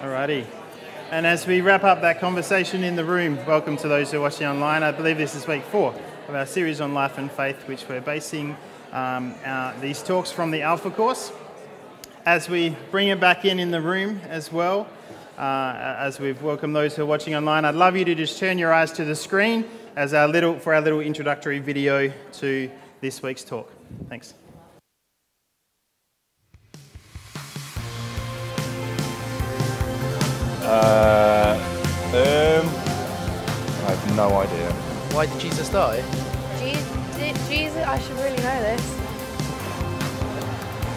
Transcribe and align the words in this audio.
Alrighty. 0.00 0.46
And 1.10 1.26
as 1.26 1.46
we 1.46 1.60
wrap 1.60 1.84
up 1.84 2.00
that 2.00 2.20
conversation 2.20 2.84
in 2.84 2.96
the 2.96 3.04
room, 3.04 3.36
welcome 3.44 3.76
to 3.76 3.86
those 3.86 4.10
who 4.10 4.16
are 4.16 4.22
watching 4.22 4.46
online. 4.46 4.82
I 4.82 4.92
believe 4.92 5.18
this 5.18 5.34
is 5.34 5.46
week 5.46 5.62
four 5.62 5.94
of 6.26 6.34
our 6.34 6.46
series 6.46 6.80
on 6.80 6.94
life 6.94 7.18
and 7.18 7.30
faith, 7.30 7.68
which 7.68 7.86
we're 7.86 8.00
basing 8.00 8.56
um, 8.92 9.34
our, 9.44 9.78
these 9.80 10.02
talks 10.02 10.32
from 10.32 10.52
the 10.52 10.62
Alpha 10.62 10.90
course. 10.90 11.32
As 12.24 12.48
we 12.48 12.74
bring 12.90 13.08
it 13.08 13.20
back 13.20 13.44
in 13.44 13.58
in 13.58 13.70
the 13.70 13.82
room 13.82 14.22
as 14.26 14.50
well, 14.50 14.88
uh, 15.36 15.96
as 15.98 16.18
we've 16.18 16.40
welcomed 16.40 16.74
those 16.74 16.96
who 16.96 17.02
are 17.02 17.06
watching 17.06 17.34
online, 17.34 17.66
I'd 17.66 17.74
love 17.74 17.94
you 17.94 18.06
to 18.06 18.14
just 18.14 18.38
turn 18.38 18.56
your 18.56 18.72
eyes 18.72 18.92
to 18.92 19.04
the 19.04 19.14
screen 19.14 19.66
as 19.96 20.14
our 20.14 20.28
little 20.28 20.58
for 20.58 20.72
our 20.72 20.80
little 20.80 21.00
introductory 21.00 21.58
video 21.58 22.10
to 22.32 22.70
this 23.02 23.22
week's 23.22 23.44
talk. 23.44 23.70
Thanks. 24.08 24.32
Uh, 30.72 31.58
um, 32.14 32.66
I 33.86 33.90
have 33.90 34.16
no 34.16 34.38
idea. 34.38 34.70
Why 35.10 35.26
did 35.26 35.40
Jesus 35.40 35.68
die? 35.68 36.00
Jesus, 36.60 37.48
Jesus, 37.48 37.84
I 37.84 37.98
should 37.98 38.16
really 38.18 38.36
know 38.36 38.60
this. 38.62 39.00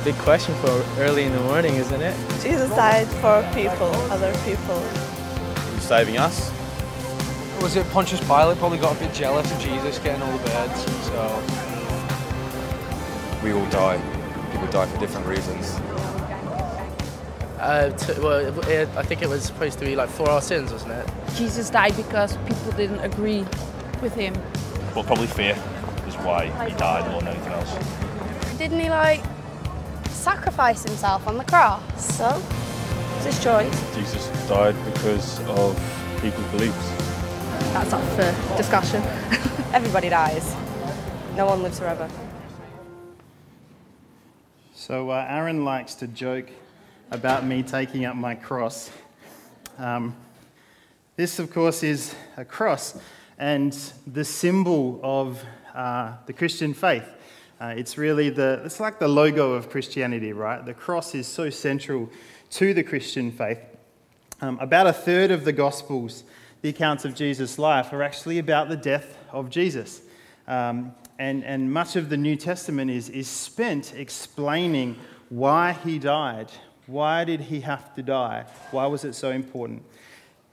Big 0.03 0.13
question 0.17 0.53
for 0.61 0.69
early 1.01 1.23
in 1.23 1.31
the 1.33 1.39
morning, 1.39 1.73
isn't 1.73 2.01
it? 2.03 2.15
Jesus 2.43 2.69
died 2.75 3.07
for 3.17 3.41
people, 3.55 3.89
other 4.11 4.31
people. 4.45 4.79
He's 5.73 5.81
saving 5.81 6.19
us. 6.19 6.51
Was 7.63 7.75
it 7.75 7.89
Pontius 7.89 8.19
Pilate 8.27 8.59
probably 8.59 8.77
got 8.77 8.95
a 8.95 8.99
bit 8.99 9.11
jealous 9.11 9.51
of 9.51 9.59
Jesus 9.59 9.97
getting 9.97 10.21
all 10.21 10.37
the 10.37 10.49
birds? 10.51 10.85
So 11.07 11.43
We 13.43 13.53
all 13.53 13.65
die. 13.71 13.99
People 14.51 14.67
die 14.67 14.85
for 14.85 14.99
different 14.99 15.25
reasons. 15.25 15.79
Uh, 17.63 17.89
to, 17.91 18.21
well, 18.21 18.59
it, 18.67 18.89
I 18.97 19.03
think 19.03 19.21
it 19.21 19.29
was 19.29 19.41
supposed 19.41 19.79
to 19.79 19.85
be 19.85 19.95
like 19.95 20.09
for 20.09 20.29
our 20.29 20.41
sins, 20.41 20.73
wasn't 20.73 20.91
it? 20.91 21.09
Jesus 21.35 21.69
died 21.69 21.95
because 21.95 22.35
people 22.39 22.73
didn't 22.73 22.99
agree 22.99 23.45
with 24.01 24.13
him. 24.15 24.33
Well, 24.93 25.05
probably 25.05 25.27
fear 25.27 25.55
is 26.05 26.15
why 26.15 26.47
he 26.67 26.75
died 26.75 27.09
more 27.09 27.21
than 27.21 27.29
anything 27.29 27.53
else. 27.53 28.57
Didn't 28.57 28.81
he 28.81 28.89
like 28.89 29.23
sacrifice 30.09 30.83
himself 30.83 31.25
on 31.25 31.37
the 31.37 31.45
cross? 31.45 32.17
So, 32.17 32.43
it's 33.15 33.27
his 33.27 33.41
choice. 33.41 33.95
Jesus 33.95 34.27
died 34.49 34.75
because 34.93 35.39
of 35.47 35.79
people's 36.21 36.47
beliefs. 36.47 36.89
That's 37.71 37.93
up 37.93 38.03
for 38.09 38.57
discussion. 38.57 39.01
Everybody 39.73 40.09
dies. 40.09 40.53
No 41.37 41.45
one 41.45 41.63
lives 41.63 41.79
forever. 41.79 42.09
So 44.75 45.11
uh, 45.11 45.25
Aaron 45.29 45.63
likes 45.63 45.95
to 45.95 46.07
joke 46.07 46.49
about 47.13 47.45
me 47.45 47.61
taking 47.61 48.05
up 48.05 48.15
my 48.15 48.33
cross. 48.33 48.89
Um, 49.77 50.15
this, 51.15 51.37
of 51.37 51.53
course, 51.53 51.83
is 51.83 52.15
a 52.37 52.43
cross 52.43 52.99
and 53.37 53.71
the 54.07 54.25
symbol 54.25 54.99
of 55.03 55.43
uh, 55.75 56.13
the 56.25 56.33
Christian 56.33 56.73
faith. 56.73 57.07
Uh, 57.61 57.75
it's 57.77 57.99
really 57.99 58.31
the, 58.31 58.63
it's 58.65 58.79
like 58.79 58.97
the 58.97 59.07
logo 59.07 59.53
of 59.53 59.69
Christianity, 59.69 60.33
right? 60.33 60.65
The 60.65 60.73
cross 60.73 61.13
is 61.13 61.27
so 61.27 61.51
central 61.51 62.09
to 62.49 62.73
the 62.73 62.81
Christian 62.81 63.31
faith. 63.31 63.59
Um, 64.41 64.57
about 64.59 64.87
a 64.87 64.93
third 64.93 65.29
of 65.29 65.45
the 65.45 65.53
Gospels, 65.53 66.23
the 66.63 66.69
accounts 66.69 67.05
of 67.05 67.13
Jesus' 67.13 67.59
life, 67.59 67.93
are 67.93 68.01
actually 68.01 68.39
about 68.39 68.69
the 68.69 68.75
death 68.75 69.19
of 69.31 69.51
Jesus. 69.51 70.01
Um, 70.47 70.95
and, 71.19 71.43
and 71.43 71.71
much 71.71 71.95
of 71.95 72.09
the 72.09 72.17
New 72.17 72.35
Testament 72.35 72.89
is, 72.89 73.09
is 73.09 73.27
spent 73.27 73.93
explaining 73.95 74.97
why 75.29 75.73
he 75.73 75.99
died. 75.99 76.51
Why 76.87 77.23
did 77.23 77.39
he 77.39 77.61
have 77.61 77.95
to 77.95 78.03
die? 78.03 78.45
Why 78.71 78.87
was 78.87 79.05
it 79.05 79.15
so 79.15 79.31
important? 79.31 79.83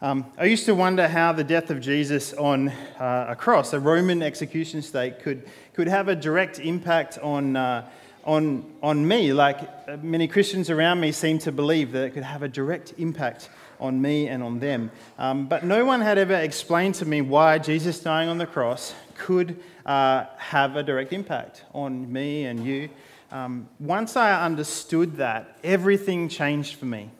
Um, 0.00 0.24
I 0.38 0.44
used 0.44 0.64
to 0.66 0.74
wonder 0.74 1.08
how 1.08 1.32
the 1.32 1.44
death 1.44 1.70
of 1.70 1.80
Jesus 1.80 2.32
on 2.32 2.68
uh, 2.68 3.26
a 3.28 3.36
cross, 3.36 3.72
a 3.72 3.80
Roman 3.80 4.22
execution 4.22 4.80
stake, 4.80 5.20
could, 5.20 5.46
could 5.74 5.88
have 5.88 6.08
a 6.08 6.14
direct 6.14 6.58
impact 6.58 7.18
on, 7.18 7.56
uh, 7.56 7.86
on, 8.24 8.64
on 8.82 9.06
me. 9.06 9.32
Like 9.32 9.60
uh, 9.88 9.96
many 10.00 10.28
Christians 10.28 10.70
around 10.70 11.00
me 11.00 11.12
seem 11.12 11.38
to 11.40 11.52
believe 11.52 11.92
that 11.92 12.04
it 12.04 12.10
could 12.10 12.22
have 12.22 12.42
a 12.42 12.48
direct 12.48 12.94
impact 12.96 13.50
on 13.80 14.00
me 14.00 14.28
and 14.28 14.42
on 14.42 14.60
them. 14.60 14.90
Um, 15.18 15.46
but 15.46 15.64
no 15.64 15.84
one 15.84 16.00
had 16.00 16.16
ever 16.16 16.34
explained 16.34 16.94
to 16.96 17.04
me 17.04 17.20
why 17.22 17.58
Jesus 17.58 18.00
dying 18.00 18.28
on 18.28 18.38
the 18.38 18.46
cross 18.46 18.94
could 19.18 19.60
uh, 19.84 20.26
have 20.38 20.76
a 20.76 20.82
direct 20.82 21.12
impact 21.12 21.64
on 21.74 22.10
me 22.10 22.44
and 22.44 22.64
you. 22.64 22.88
Um, 23.32 23.68
once 23.78 24.16
I 24.16 24.44
understood 24.44 25.16
that, 25.16 25.58
everything 25.62 26.28
changed 26.28 26.76
for 26.76 26.86
me. 26.86 27.10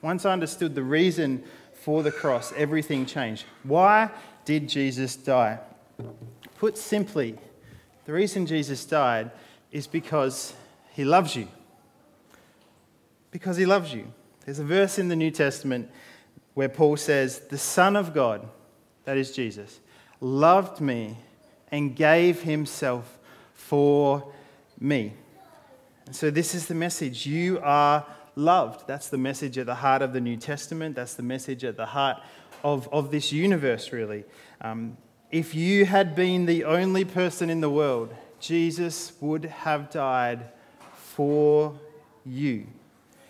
Once 0.00 0.24
I 0.24 0.32
understood 0.32 0.74
the 0.74 0.82
reason 0.82 1.44
for 1.74 2.02
the 2.02 2.10
cross, 2.10 2.52
everything 2.56 3.04
changed. 3.04 3.44
Why 3.64 4.10
did 4.44 4.68
Jesus 4.68 5.14
die? 5.16 5.58
Put 6.56 6.78
simply, 6.78 7.36
the 8.06 8.12
reason 8.12 8.46
Jesus 8.46 8.84
died 8.84 9.30
is 9.70 9.86
because 9.86 10.54
he 10.92 11.04
loves 11.04 11.36
you. 11.36 11.48
Because 13.30 13.58
he 13.58 13.66
loves 13.66 13.92
you. 13.92 14.10
There's 14.46 14.58
a 14.58 14.64
verse 14.64 14.98
in 14.98 15.08
the 15.08 15.16
New 15.16 15.30
Testament 15.30 15.90
where 16.54 16.70
Paul 16.70 16.96
says, 16.96 17.40
The 17.50 17.58
Son 17.58 17.94
of 17.94 18.14
God, 18.14 18.48
that 19.04 19.18
is 19.18 19.32
Jesus, 19.32 19.80
loved 20.20 20.80
me 20.80 21.18
and 21.70 21.94
gave 21.94 22.42
himself 22.42 23.18
for 23.52 24.32
me. 24.80 25.12
And 26.08 26.16
so, 26.16 26.30
this 26.30 26.54
is 26.54 26.64
the 26.68 26.74
message. 26.74 27.26
You 27.26 27.60
are 27.62 28.02
loved. 28.34 28.86
That's 28.86 29.10
the 29.10 29.18
message 29.18 29.58
at 29.58 29.66
the 29.66 29.74
heart 29.74 30.00
of 30.00 30.14
the 30.14 30.22
New 30.22 30.38
Testament. 30.38 30.96
That's 30.96 31.12
the 31.12 31.22
message 31.22 31.64
at 31.64 31.76
the 31.76 31.84
heart 31.84 32.22
of, 32.64 32.88
of 32.94 33.10
this 33.10 33.30
universe, 33.30 33.92
really. 33.92 34.24
Um, 34.62 34.96
if 35.30 35.54
you 35.54 35.84
had 35.84 36.16
been 36.16 36.46
the 36.46 36.64
only 36.64 37.04
person 37.04 37.50
in 37.50 37.60
the 37.60 37.68
world, 37.68 38.14
Jesus 38.40 39.12
would 39.20 39.44
have 39.44 39.90
died 39.90 40.46
for 40.94 41.78
you. 42.24 42.68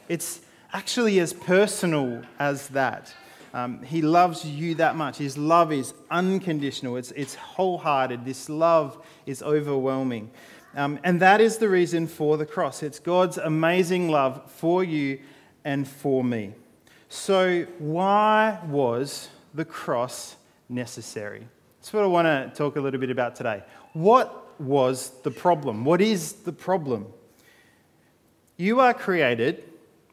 It's 0.09 0.43
actually 0.73 1.19
as 1.19 1.33
personal 1.33 2.23
as 2.39 2.69
that. 2.69 3.13
Um, 3.53 3.83
he 3.83 4.03
loves 4.03 4.45
you 4.45 4.77
that 4.77 4.95
much. 4.95 5.17
His 5.17 5.37
love 5.37 5.73
is 5.73 5.95
unconditional, 6.13 6.97
it's, 6.97 7.11
it's 7.17 7.35
wholehearted. 7.35 8.25
This 8.25 8.49
love 8.49 9.05
is 9.27 9.43
overwhelming. 9.43 10.31
Um, 10.79 11.01
and 11.03 11.19
that 11.23 11.41
is 11.41 11.59
the 11.59 11.69
reason 11.69 12.07
for 12.07 12.37
the 12.37 12.47
cross. 12.47 12.85
It's 12.85 13.01
God's 13.01 13.37
amazing 13.37 14.11
love 14.11 14.49
for 14.49 14.85
you 14.85 15.19
and 15.65 15.89
for 15.89 16.23
me. 16.23 16.55
So, 17.09 17.67
why 17.81 18.61
was 18.65 19.29
the 19.53 19.65
cross 19.65 20.37
necessary? 20.69 21.49
That's 21.81 21.93
what 21.93 22.05
I 22.05 22.07
want 22.07 22.27
to 22.27 22.57
talk 22.57 22.77
a 22.77 22.81
little 22.81 23.01
bit 23.01 23.11
about 23.11 23.35
today. 23.35 23.65
What 23.93 24.61
was 24.61 25.11
the 25.25 25.33
problem? 25.33 25.85
What 25.85 26.01
is 26.01 26.35
the 26.35 26.53
problem? 26.53 27.07
You 28.57 28.79
are 28.79 28.95
created, 28.95 29.65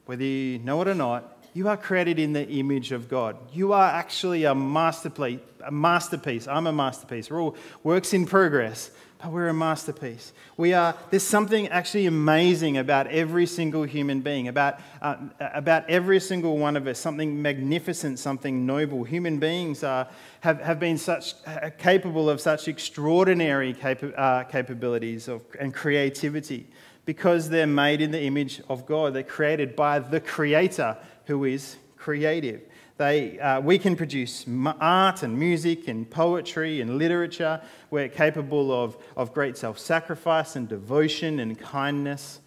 whether 0.07 0.23
you 0.23 0.57
know 0.57 0.81
it 0.81 0.87
or 0.87 0.95
not, 0.95 1.34
you 1.55 1.69
are 1.69 1.77
created 1.77 2.19
in 2.19 2.33
the 2.33 2.45
image 2.49 2.91
of 2.91 3.07
God. 3.07 3.37
You 3.53 3.71
are 3.71 3.89
actually 3.89 4.43
a 4.43 4.53
masterpiece. 4.53 5.39
A 5.65 5.71
masterpiece. 5.71 6.49
I'm 6.49 6.67
a 6.67 6.73
masterpiece. 6.73 7.31
We're 7.31 7.41
all 7.41 7.55
works 7.81 8.13
in 8.13 8.25
progress, 8.25 8.91
but 9.19 9.31
we're 9.31 9.47
a 9.47 9.53
masterpiece. 9.53 10.33
We 10.57 10.73
are. 10.73 10.93
There's 11.09 11.23
something 11.23 11.69
actually 11.69 12.07
amazing 12.07 12.77
about 12.77 13.07
every 13.07 13.45
single 13.45 13.83
human 13.83 14.19
being, 14.19 14.49
about 14.49 14.81
uh, 15.01 15.15
about 15.39 15.89
every 15.89 16.19
single 16.19 16.57
one 16.57 16.75
of 16.75 16.87
us. 16.87 16.99
Something 16.99 17.41
magnificent, 17.41 18.19
something 18.19 18.65
noble. 18.65 19.05
Human 19.05 19.39
beings 19.39 19.81
are, 19.81 20.09
have 20.41 20.59
have 20.59 20.79
been 20.79 20.97
such 20.97 21.35
uh, 21.47 21.69
capable 21.77 22.29
of 22.29 22.41
such 22.41 22.67
extraordinary 22.67 23.73
capa- 23.73 24.13
uh, 24.13 24.43
capabilities 24.43 25.29
of, 25.29 25.41
and 25.57 25.73
creativity 25.73 26.67
because 27.05 27.49
they're 27.49 27.67
made 27.67 28.01
in 28.01 28.11
the 28.11 28.21
image 28.21 28.61
of 28.67 28.85
God. 28.85 29.13
They're 29.13 29.23
created 29.23 29.75
by 29.75 29.99
the 29.99 30.19
Creator 30.19 30.97
who 31.25 31.43
is 31.43 31.77
creative. 31.97 32.61
They, 32.97 33.39
uh, 33.39 33.59
we 33.59 33.77
can 33.77 33.97
produce 33.97 34.45
art 34.79 35.23
and 35.23 35.37
music 35.37 35.89
and 35.89 36.09
poetry 36.09 36.79
and 36.79 36.97
literature. 36.97 37.61
We're 37.91 38.07
capable 38.07 38.71
of, 38.71 38.95
of 39.17 39.33
great 39.33 39.57
self 39.57 39.79
sacrifice 39.79 40.55
and 40.55 40.69
devotion 40.69 41.39
and 41.39 41.59
kindness. 41.59 42.39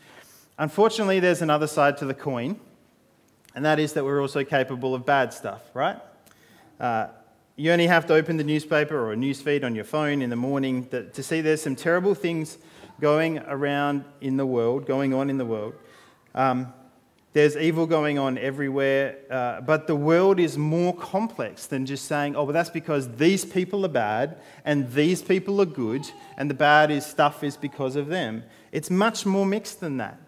Unfortunately, 0.56 1.20
there's 1.20 1.43
another 1.43 1.67
side 1.67 1.99
to 1.99 2.06
the 2.06 2.14
coin, 2.14 2.58
and 3.55 3.64
that 3.64 3.79
is 3.79 3.93
that 3.93 4.05
we're 4.05 4.23
also 4.23 4.43
capable 4.43 4.94
of 4.94 5.05
bad 5.05 5.35
stuff, 5.35 5.62
right? 5.75 5.99
Uh, 6.81 7.08
you 7.56 7.70
only 7.70 7.87
have 7.88 8.06
to 8.06 8.14
open 8.14 8.37
the 8.37 8.44
newspaper 8.44 8.99
or 8.99 9.12
a 9.12 9.17
newsfeed 9.17 9.64
on 9.64 9.75
your 9.75 9.85
phone 9.85 10.23
in 10.23 10.31
the 10.31 10.37
morning 10.37 10.87
to 10.88 11.23
see 11.23 11.41
there's 11.41 11.61
some 11.61 11.76
terrible 11.76 12.14
things 12.14 12.56
going 13.00 13.38
around 13.41 14.05
in 14.20 14.37
the 14.37 14.47
world, 14.47 14.87
going 14.87 15.12
on 15.12 15.29
in 15.29 15.38
the 15.38 15.44
world. 15.44 15.75
Um, 16.35 16.73
there's 17.38 17.56
evil 17.56 17.87
going 17.87 18.19
on 18.19 18.37
everywhere, 18.37 19.17
uh, 19.31 19.61
but 19.61 19.87
the 19.87 19.94
world 19.94 20.40
is 20.40 20.58
more 20.58 20.93
complex 20.96 21.69
than 21.69 21.87
just 21.87 22.06
saying, 22.06 22.35
oh, 22.35 22.43
well, 22.43 22.52
that's 22.52 22.69
because 22.69 23.14
these 23.14 23.44
people 23.44 23.85
are 23.85 23.94
bad 24.11 24.38
and 24.64 24.90
these 24.93 25.23
people 25.23 25.61
are 25.61 25.64
good, 25.64 26.05
and 26.37 26.50
the 26.50 26.55
bad 26.55 26.90
is 26.90 27.06
stuff 27.06 27.44
is 27.44 27.56
because 27.56 27.94
of 27.94 28.08
them. 28.08 28.43
It's 28.73 28.90
much 28.90 29.25
more 29.25 29.46
mixed 29.46 29.79
than 29.79 29.99
that. 29.99 30.20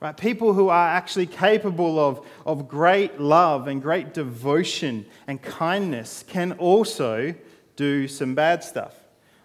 Right? 0.00 0.16
People 0.16 0.54
who 0.54 0.68
are 0.68 0.88
actually 0.88 1.26
capable 1.26 2.00
of, 2.00 2.26
of 2.44 2.66
great 2.66 3.20
love 3.20 3.68
and 3.68 3.80
great 3.80 4.12
devotion 4.12 5.06
and 5.28 5.40
kindness 5.40 6.24
can 6.26 6.50
also 6.54 7.32
do 7.76 8.08
some 8.08 8.34
bad 8.34 8.64
stuff. 8.64 8.96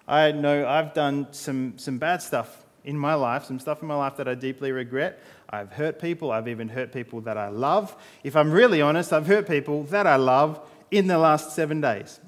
I 0.08 0.32
know 0.32 0.68
I've 0.68 0.96
done 0.96 1.28
some, 1.30 1.78
some 1.78 2.00
bad 2.00 2.24
stuff 2.24 2.66
in 2.84 2.98
my 2.98 3.14
life, 3.14 3.46
some 3.46 3.60
stuff 3.60 3.84
in 3.84 3.88
my 3.88 3.96
life 3.96 4.18
that 4.18 4.28
I 4.28 4.34
deeply 4.34 4.72
regret. 4.72 5.20
I've 5.52 5.72
hurt 5.74 6.00
people. 6.00 6.32
I've 6.32 6.48
even 6.48 6.70
hurt 6.70 6.94
people 6.94 7.22
that 7.22 7.38
I 7.38 7.50
love. 7.50 7.96
If 8.24 8.36
I'm 8.36 8.52
really 8.52 8.82
honest, 8.82 9.12
I've 9.12 9.28
hurt 9.28 9.48
people 9.48 9.84
that 9.86 10.08
I 10.08 10.16
love 10.16 10.60
in 10.92 11.08
the 11.08 11.18
last 11.18 11.56
seven 11.56 11.82
days 11.82 12.20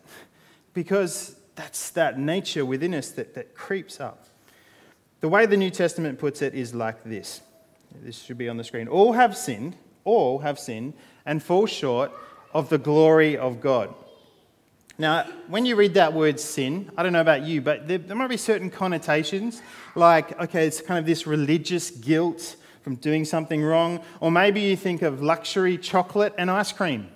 because 0.74 1.36
that's 1.56 1.92
that 1.92 2.20
nature 2.20 2.66
within 2.66 2.94
us 2.94 3.12
that, 3.12 3.36
that 3.36 3.56
creeps 3.56 4.00
up. 4.00 4.26
The 5.22 5.30
way 5.30 5.46
the 5.46 5.58
New 5.58 5.70
Testament 5.70 6.20
puts 6.20 6.42
it 6.42 6.54
is 6.54 6.74
like 6.74 7.04
this 7.04 7.42
this 8.02 8.22
should 8.22 8.38
be 8.38 8.50
on 8.50 8.58
the 8.58 8.64
screen. 8.64 8.88
All 8.88 9.14
have 9.14 9.38
sinned, 9.38 9.76
all 10.04 10.40
have 10.40 10.60
sinned, 10.60 10.94
and 11.26 11.42
fall 11.42 11.66
short 11.66 12.12
of 12.54 12.70
the 12.70 12.78
glory 12.78 13.38
of 13.38 13.62
God. 13.62 13.94
Now, 14.98 15.26
when 15.48 15.66
you 15.66 15.76
read 15.76 15.96
that 15.96 16.14
word 16.14 16.40
sin, 16.40 16.92
I 16.98 17.04
don't 17.04 17.14
know 17.14 17.22
about 17.22 17.44
you, 17.44 17.62
but 17.62 17.88
there, 17.88 17.98
there 17.98 18.16
might 18.16 18.28
be 18.28 18.38
certain 18.38 18.70
connotations, 18.70 19.62
like, 19.96 20.40
okay, 20.40 20.68
it's 20.68 20.82
kind 20.82 21.00
of 21.00 21.06
this 21.06 21.26
religious 21.26 21.90
guilt 21.90 22.56
from 22.84 22.96
doing 22.96 23.26
something 23.26 23.64
wrong, 23.64 24.02
or 24.20 24.30
maybe 24.30 24.62
you 24.62 24.76
think 24.76 25.02
of 25.02 25.24
luxury 25.24 25.78
chocolate 25.78 26.34
and 26.38 26.52
ice 26.52 26.72
cream. 26.72 27.10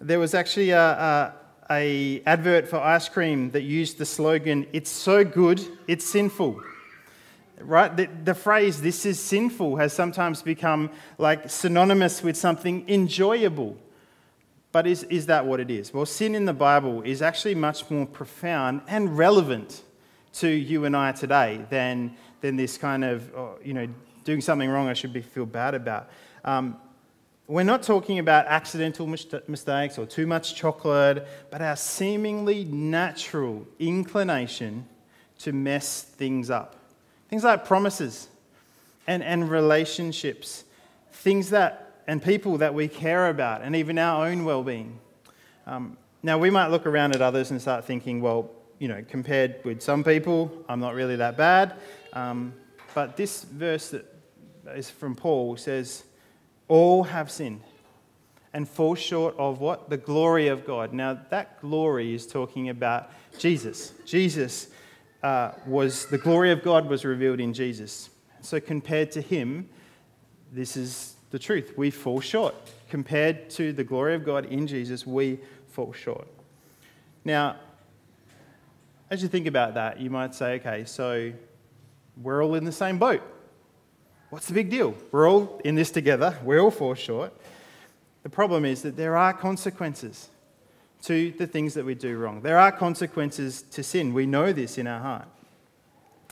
There 0.00 0.18
was 0.18 0.34
actually 0.34 0.70
a, 0.70 0.80
a, 0.80 1.34
a 1.70 2.22
advert 2.26 2.66
for 2.66 2.78
ice 2.78 3.08
cream 3.08 3.50
that 3.52 3.62
used 3.62 3.98
the 3.98 4.06
slogan, 4.06 4.66
"It's 4.72 4.90
so 4.90 5.24
good, 5.24 5.60
it's 5.86 6.04
sinful." 6.04 6.60
right? 7.60 7.96
The, 7.96 8.08
the, 8.24 8.34
phrase, 8.34 8.82
this 8.82 9.06
is 9.06 9.18
sinful, 9.20 9.76
has 9.76 9.92
sometimes 9.92 10.42
become 10.42 10.90
like 11.18 11.48
synonymous 11.48 12.22
with 12.22 12.36
something 12.36 12.84
enjoyable. 12.88 13.76
But 14.72 14.86
is, 14.86 15.04
is 15.04 15.26
that 15.26 15.46
what 15.46 15.60
it 15.60 15.70
is? 15.70 15.94
Well, 15.94 16.06
sin 16.06 16.34
in 16.34 16.46
the 16.46 16.52
Bible 16.52 17.02
is 17.02 17.22
actually 17.22 17.54
much 17.54 17.88
more 17.90 18.06
profound 18.06 18.82
and 18.88 19.16
relevant 19.16 19.82
to 20.34 20.48
you 20.48 20.84
and 20.84 20.96
I 20.96 21.12
today 21.12 21.64
than, 21.70 22.16
than 22.40 22.56
this 22.56 22.76
kind 22.76 23.04
of, 23.04 23.32
oh, 23.36 23.56
you 23.62 23.72
know, 23.72 23.86
doing 24.24 24.40
something 24.40 24.68
wrong 24.68 24.88
I 24.88 24.94
should 24.94 25.12
be, 25.12 25.22
feel 25.22 25.46
bad 25.46 25.74
about. 25.74 26.08
Um, 26.44 26.76
we're 27.46 27.62
not 27.62 27.82
talking 27.82 28.18
about 28.18 28.46
accidental 28.46 29.06
mistakes 29.06 29.98
or 29.98 30.06
too 30.06 30.26
much 30.26 30.54
chocolate, 30.54 31.28
but 31.50 31.60
our 31.60 31.76
seemingly 31.76 32.64
natural 32.64 33.66
inclination 33.78 34.86
to 35.40 35.52
mess 35.52 36.02
things 36.02 36.48
up. 36.48 36.76
Things 37.28 37.44
like 37.44 37.66
promises 37.66 38.28
and, 39.06 39.22
and 39.22 39.50
relationships, 39.50 40.64
things 41.12 41.50
that, 41.50 42.00
and 42.06 42.22
people 42.22 42.56
that 42.58 42.72
we 42.72 42.88
care 42.88 43.28
about, 43.28 43.60
and 43.60 43.76
even 43.76 43.98
our 43.98 44.26
own 44.26 44.44
well 44.44 44.62
being. 44.62 44.98
Um, 45.66 45.98
now, 46.22 46.38
we 46.38 46.48
might 46.48 46.68
look 46.68 46.86
around 46.86 47.14
at 47.14 47.20
others 47.20 47.50
and 47.50 47.60
start 47.60 47.84
thinking, 47.84 48.22
well, 48.22 48.50
you 48.78 48.88
know, 48.88 49.04
compared 49.06 49.62
with 49.64 49.82
some 49.82 50.02
people, 50.02 50.50
I'm 50.66 50.80
not 50.80 50.94
really 50.94 51.16
that 51.16 51.36
bad. 51.36 51.74
Um, 52.14 52.54
but 52.94 53.16
this 53.18 53.42
verse 53.44 53.90
that 53.90 54.13
is 54.74 54.90
from 54.90 55.14
Paul 55.14 55.56
says, 55.56 56.04
All 56.68 57.04
have 57.04 57.30
sinned 57.30 57.62
and 58.52 58.68
fall 58.68 58.94
short 58.94 59.34
of 59.36 59.60
what? 59.60 59.90
The 59.90 59.96
glory 59.96 60.48
of 60.48 60.64
God. 60.64 60.92
Now, 60.92 61.18
that 61.30 61.60
glory 61.60 62.14
is 62.14 62.26
talking 62.26 62.68
about 62.68 63.10
Jesus. 63.38 63.92
Jesus 64.06 64.68
uh, 65.22 65.52
was 65.66 66.06
the 66.06 66.18
glory 66.18 66.52
of 66.52 66.62
God 66.62 66.88
was 66.88 67.04
revealed 67.04 67.40
in 67.40 67.52
Jesus. 67.52 68.10
So, 68.40 68.60
compared 68.60 69.10
to 69.12 69.20
him, 69.20 69.68
this 70.52 70.76
is 70.76 71.16
the 71.30 71.38
truth. 71.38 71.72
We 71.76 71.90
fall 71.90 72.20
short. 72.20 72.54
Compared 72.88 73.50
to 73.50 73.72
the 73.72 73.82
glory 73.82 74.14
of 74.14 74.24
God 74.24 74.46
in 74.46 74.66
Jesus, 74.66 75.04
we 75.04 75.40
fall 75.68 75.92
short. 75.92 76.28
Now, 77.24 77.56
as 79.10 79.22
you 79.22 79.28
think 79.28 79.46
about 79.46 79.74
that, 79.74 79.98
you 79.98 80.10
might 80.10 80.34
say, 80.34 80.54
okay, 80.54 80.84
so 80.84 81.32
we're 82.22 82.44
all 82.44 82.54
in 82.54 82.64
the 82.64 82.72
same 82.72 82.98
boat. 82.98 83.22
What's 84.34 84.48
the 84.48 84.54
big 84.54 84.68
deal? 84.68 84.96
We're 85.12 85.30
all 85.30 85.60
in 85.62 85.76
this 85.76 85.92
together, 85.92 86.36
we 86.42 86.58
all 86.58 86.72
fall 86.72 86.94
short. 86.94 87.32
The 88.24 88.28
problem 88.28 88.64
is 88.64 88.82
that 88.82 88.96
there 88.96 89.16
are 89.16 89.32
consequences 89.32 90.28
to 91.04 91.30
the 91.38 91.46
things 91.46 91.74
that 91.74 91.84
we 91.84 91.94
do 91.94 92.18
wrong. 92.18 92.40
There 92.40 92.58
are 92.58 92.72
consequences 92.72 93.62
to 93.70 93.84
sin. 93.84 94.12
We 94.12 94.26
know 94.26 94.52
this 94.52 94.76
in 94.76 94.88
our 94.88 94.98
heart. 94.98 95.28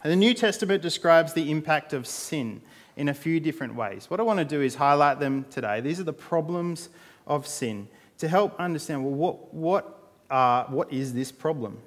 And 0.03 0.13
the 0.13 0.17
New 0.17 0.35
Testament 0.35 0.83
describes 0.83 1.33
the 1.33 1.49
impact 1.49 1.93
of 1.93 2.09
sin 2.09 2.61
in 2.97 3.09
a 3.09 3.15
few 3.15 3.39
different 3.39 3.77
ways. 3.77 4.11
What 4.11 4.19
I 4.19 4.25
want 4.25 4.41
to 4.41 4.45
do 4.45 4.61
is 4.61 4.75
highlight 4.75 5.21
them 5.21 5.47
today. 5.49 5.81
These 5.81 6.01
are 6.01 6.03
the 6.03 6.13
problems 6.13 6.89
of 7.29 7.47
sin 7.47 7.87
to 8.19 8.27
help 8.27 8.59
understand 8.59 9.05
well, 9.05 9.15
what, 9.15 9.55
what, 9.55 10.11
uh, 10.29 10.65
what 10.65 10.93
is 10.93 11.15
this 11.15 11.31
problem? 11.31 11.79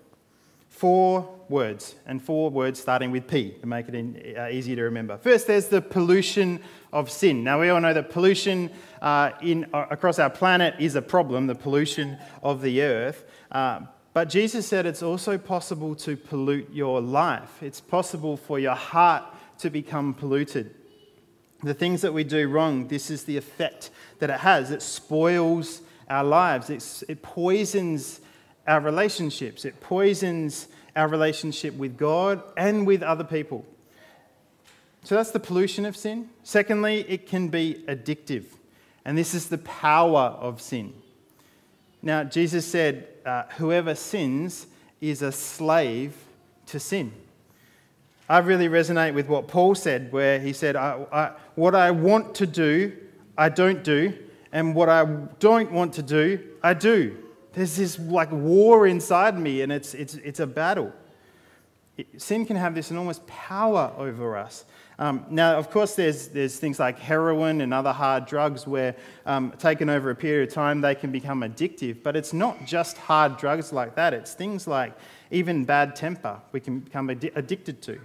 Four 0.75 1.33
words, 1.47 1.95
and 2.05 2.21
four 2.21 2.49
words 2.49 2.81
starting 2.81 3.09
with 3.09 3.27
P 3.27 3.51
to 3.61 3.65
make 3.65 3.87
it 3.87 3.95
in, 3.95 4.35
uh, 4.37 4.49
easier 4.51 4.75
to 4.75 4.81
remember. 4.81 5.17
First, 5.17 5.47
there's 5.47 5.69
the 5.69 5.81
pollution 5.81 6.59
of 6.91 7.09
sin. 7.09 7.45
Now, 7.45 7.61
we 7.61 7.69
all 7.69 7.79
know 7.79 7.93
that 7.93 8.09
pollution 8.09 8.69
uh, 9.01 9.31
in, 9.41 9.67
uh, 9.73 9.85
across 9.89 10.19
our 10.19 10.29
planet 10.29 10.75
is 10.77 10.95
a 10.95 11.01
problem, 11.01 11.47
the 11.47 11.55
pollution 11.55 12.17
of 12.43 12.61
the 12.61 12.81
earth. 12.81 13.23
Uh, 13.53 13.83
but 14.11 14.27
Jesus 14.27 14.67
said 14.67 14.85
it's 14.85 15.01
also 15.01 15.37
possible 15.37 15.95
to 15.95 16.17
pollute 16.17 16.69
your 16.73 16.99
life. 16.99 17.63
It's 17.63 17.79
possible 17.79 18.35
for 18.35 18.59
your 18.59 18.75
heart 18.75 19.23
to 19.59 19.69
become 19.69 20.13
polluted. 20.13 20.75
The 21.63 21.73
things 21.73 22.01
that 22.01 22.13
we 22.13 22.25
do 22.25 22.49
wrong, 22.49 22.89
this 22.89 23.09
is 23.09 23.23
the 23.23 23.37
effect 23.37 23.91
that 24.19 24.29
it 24.29 24.41
has. 24.41 24.71
It 24.71 24.81
spoils 24.81 25.83
our 26.09 26.25
lives, 26.25 26.69
it's, 26.69 27.01
it 27.03 27.21
poisons 27.21 28.19
our 28.67 28.79
relationships, 28.79 29.65
it 29.65 29.79
poisons 29.81 30.67
our 30.95 31.07
relationship 31.07 31.75
with 31.75 31.97
God 31.97 32.41
and 32.57 32.87
with 32.87 33.03
other 33.03 33.23
people. 33.23 33.65
So 35.03 35.15
that's 35.15 35.31
the 35.31 35.39
pollution 35.39 35.85
of 35.85 35.95
sin. 35.95 36.29
Secondly, 36.43 37.05
it 37.07 37.27
can 37.27 37.49
be 37.49 37.83
addictive. 37.87 38.45
And 39.03 39.15
this 39.17 39.35
is 39.35 39.49
the 39.49 39.59
power 39.59 40.35
of 40.39 40.61
sin. 40.61 40.93
Now, 42.01 42.23
Jesus 42.23 42.65
said, 42.65 43.07
uh, 43.25 43.43
Whoever 43.57 43.93
sins 43.93 44.65
is 45.01 45.21
a 45.21 45.31
slave 45.31 46.15
to 46.67 46.79
sin. 46.79 47.11
I 48.27 48.39
really 48.39 48.67
resonate 48.67 49.13
with 49.13 49.27
what 49.27 49.47
Paul 49.47 49.75
said, 49.75 50.11
where 50.11 50.39
he 50.39 50.53
said, 50.53 50.75
I, 50.75 51.05
I, 51.11 51.31
What 51.53 51.75
I 51.75 51.91
want 51.91 52.33
to 52.35 52.47
do, 52.47 52.93
I 53.37 53.49
don't 53.49 53.83
do, 53.83 54.17
and 54.51 54.73
what 54.73 54.89
I 54.89 55.05
don't 55.39 55.71
want 55.71 55.93
to 55.95 56.01
do, 56.01 56.39
I 56.63 56.73
do. 56.73 57.24
There's 57.55 57.77
this 57.77 57.97
like 57.97 58.31
war 58.31 58.85
inside 58.85 59.39
me, 59.39 59.61
and 59.61 59.71
it's, 59.71 59.93
it's, 59.93 60.15
it's 60.15 60.41
a 60.41 60.47
battle. 60.47 60.91
It, 61.97 62.21
sin 62.21 62.45
can 62.45 62.57
have 62.57 62.75
this 62.75 62.91
enormous 62.91 63.21
power 63.25 63.93
over 63.97 64.37
us. 64.37 64.65
Um, 64.99 65.25
now, 65.29 65.57
of 65.57 65.69
course, 65.71 65.95
there's, 65.95 66.27
there's 66.27 66.57
things 66.57 66.79
like 66.79 66.99
heroin 66.99 67.61
and 67.61 67.73
other 67.73 67.93
hard 67.93 68.25
drugs 68.25 68.67
where, 68.67 68.95
um, 69.25 69.53
taken 69.57 69.89
over 69.89 70.09
a 70.09 70.15
period 70.15 70.49
of 70.49 70.53
time, 70.53 70.81
they 70.81 70.95
can 70.95 71.11
become 71.11 71.41
addictive. 71.41 72.03
But 72.03 72.17
it's 72.17 72.33
not 72.33 72.65
just 72.65 72.97
hard 72.97 73.37
drugs 73.37 73.71
like 73.71 73.95
that, 73.95 74.13
it's 74.13 74.33
things 74.33 74.67
like 74.67 74.93
even 75.31 75.63
bad 75.63 75.95
temper 75.95 76.39
we 76.51 76.59
can 76.59 76.79
become 76.79 77.09
ad- 77.09 77.31
addicted 77.35 77.81
to. 77.83 77.99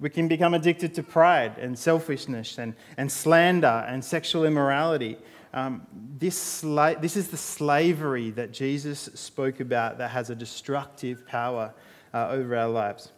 We 0.00 0.10
can 0.10 0.28
become 0.28 0.54
addicted 0.54 0.94
to 0.94 1.02
pride 1.02 1.56
and 1.58 1.78
selfishness 1.78 2.58
and, 2.58 2.74
and 2.96 3.10
slander 3.10 3.84
and 3.86 4.04
sexual 4.04 4.44
immorality. 4.44 5.18
Um, 5.54 5.86
this, 6.18 6.62
sla- 6.62 7.00
this 7.00 7.16
is 7.16 7.28
the 7.28 7.36
slavery 7.36 8.30
that 8.30 8.52
Jesus 8.52 9.08
spoke 9.14 9.60
about 9.60 9.98
that 9.98 10.10
has 10.10 10.28
a 10.28 10.34
destructive 10.34 11.24
power 11.26 11.72
uh, 12.12 12.28
over 12.30 12.56
our 12.56 12.68
lives. 12.68 13.12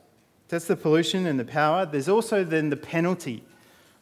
That's 0.49 0.67
the 0.67 0.77
pollution 0.77 1.27
and 1.27 1.41
the 1.41 1.47
power. 1.47 1.87
There's 1.87 2.11
also 2.11 2.45
then 2.45 2.69
the 2.69 2.77
penalty 2.77 3.43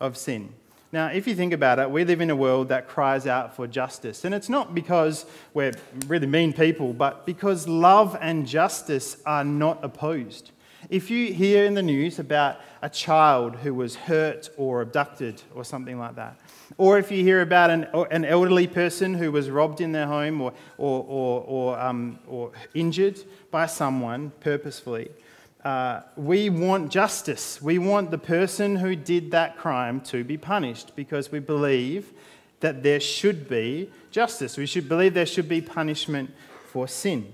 of 0.00 0.16
sin. 0.16 0.52
Now, 0.92 1.06
if 1.06 1.28
you 1.28 1.36
think 1.36 1.52
about 1.52 1.78
it, 1.78 1.88
we 1.88 2.04
live 2.04 2.20
in 2.20 2.30
a 2.30 2.36
world 2.36 2.68
that 2.68 2.88
cries 2.88 3.26
out 3.28 3.54
for 3.54 3.68
justice. 3.68 4.24
And 4.24 4.34
it's 4.34 4.48
not 4.48 4.74
because 4.74 5.26
we're 5.52 5.72
really 6.08 6.26
mean 6.26 6.52
people, 6.52 6.92
but 6.92 7.26
because 7.26 7.68
love 7.68 8.18
and 8.20 8.46
justice 8.46 9.16
are 9.24 9.44
not 9.44 9.82
opposed. 9.84 10.50
If 10.90 11.10
you 11.10 11.32
hear 11.32 11.64
in 11.64 11.74
the 11.74 11.82
news 11.82 12.18
about 12.18 12.60
a 12.82 12.88
child 12.88 13.56
who 13.56 13.74
was 13.74 13.94
hurt 13.94 14.50
or 14.56 14.82
abducted 14.82 15.40
or 15.54 15.64
something 15.64 15.98
like 15.98 16.16
that, 16.16 16.36
or 16.78 16.98
if 16.98 17.10
you 17.10 17.22
hear 17.22 17.40
about 17.40 17.70
an, 17.70 17.86
an 18.10 18.24
elderly 18.24 18.66
person 18.66 19.14
who 19.14 19.30
was 19.30 19.50
robbed 19.50 19.80
in 19.80 19.92
their 19.92 20.06
home 20.06 20.40
or, 20.40 20.52
or, 20.78 21.04
or, 21.04 21.44
or, 21.46 21.80
um, 21.80 22.18
or 22.26 22.52
injured 22.74 23.20
by 23.50 23.66
someone 23.66 24.32
purposefully, 24.40 25.10
uh, 25.64 26.02
we 26.16 26.50
want 26.50 26.90
justice. 26.90 27.60
We 27.62 27.78
want 27.78 28.10
the 28.10 28.18
person 28.18 28.76
who 28.76 28.94
did 28.94 29.30
that 29.30 29.56
crime 29.56 30.00
to 30.02 30.22
be 30.22 30.36
punished 30.36 30.94
because 30.94 31.32
we 31.32 31.38
believe 31.38 32.12
that 32.60 32.82
there 32.82 33.00
should 33.00 33.48
be 33.48 33.90
justice. 34.10 34.56
We 34.56 34.66
should 34.66 34.88
believe 34.88 35.14
there 35.14 35.26
should 35.26 35.48
be 35.48 35.60
punishment 35.60 36.30
for 36.66 36.88
sin. 36.88 37.32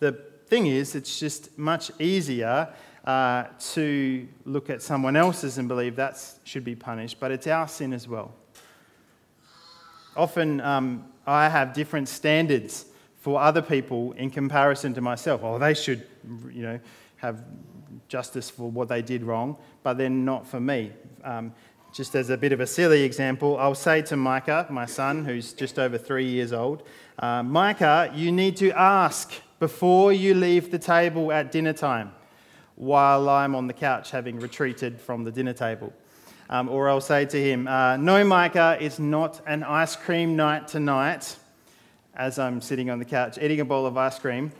The 0.00 0.12
thing 0.46 0.66
is, 0.66 0.94
it's 0.94 1.18
just 1.18 1.56
much 1.58 1.90
easier 1.98 2.68
uh, 3.04 3.44
to 3.72 4.28
look 4.44 4.70
at 4.70 4.82
someone 4.82 5.16
else's 5.16 5.58
and 5.58 5.68
believe 5.68 5.96
that 5.96 6.22
should 6.44 6.64
be 6.64 6.76
punished, 6.76 7.18
but 7.18 7.32
it's 7.32 7.46
our 7.46 7.66
sin 7.66 7.92
as 7.92 8.06
well. 8.06 8.32
Often 10.16 10.60
um, 10.60 11.06
I 11.26 11.48
have 11.48 11.72
different 11.72 12.08
standards 12.08 12.86
for 13.16 13.40
other 13.40 13.62
people 13.62 14.12
in 14.12 14.30
comparison 14.30 14.94
to 14.94 15.00
myself. 15.00 15.42
Oh, 15.42 15.58
they 15.58 15.74
should, 15.74 16.06
you 16.52 16.62
know, 16.62 16.80
have 17.16 17.44
justice 18.08 18.50
for 18.50 18.70
what 18.70 18.88
they 18.88 19.02
did 19.02 19.22
wrong, 19.22 19.56
but 19.82 19.94
then 19.94 20.24
not 20.24 20.46
for 20.46 20.60
me. 20.60 20.92
Um, 21.24 21.54
just 21.92 22.14
as 22.14 22.30
a 22.30 22.36
bit 22.36 22.52
of 22.52 22.60
a 22.60 22.66
silly 22.66 23.02
example, 23.02 23.58
I'll 23.58 23.74
say 23.74 24.02
to 24.02 24.16
Micah, 24.16 24.66
my 24.70 24.86
son, 24.86 25.24
who's 25.24 25.52
just 25.52 25.78
over 25.78 25.98
three 25.98 26.26
years 26.26 26.52
old, 26.52 26.84
uh, 27.18 27.42
Micah, 27.42 28.10
you 28.14 28.32
need 28.32 28.56
to 28.58 28.70
ask 28.72 29.32
before 29.58 30.12
you 30.12 30.34
leave 30.34 30.70
the 30.70 30.78
table 30.78 31.30
at 31.32 31.52
dinner 31.52 31.72
time 31.72 32.12
while 32.76 33.28
I'm 33.28 33.54
on 33.54 33.66
the 33.66 33.72
couch 33.72 34.10
having 34.10 34.40
retreated 34.40 35.00
from 35.00 35.24
the 35.24 35.30
dinner 35.30 35.52
table. 35.52 35.92
Um, 36.50 36.68
or 36.68 36.88
I'll 36.88 37.00
say 37.00 37.24
to 37.24 37.42
him, 37.42 37.66
uh, 37.66 37.96
No, 37.96 38.24
Micah, 38.24 38.76
it's 38.80 38.98
not 38.98 39.40
an 39.46 39.62
ice 39.62 39.96
cream 39.96 40.36
night 40.36 40.68
tonight, 40.68 41.36
as 42.14 42.38
I'm 42.38 42.60
sitting 42.60 42.90
on 42.90 42.98
the 42.98 43.04
couch 43.04 43.38
eating 43.40 43.60
a 43.60 43.64
bowl 43.64 43.86
of 43.86 43.96
ice 43.96 44.18
cream. 44.18 44.52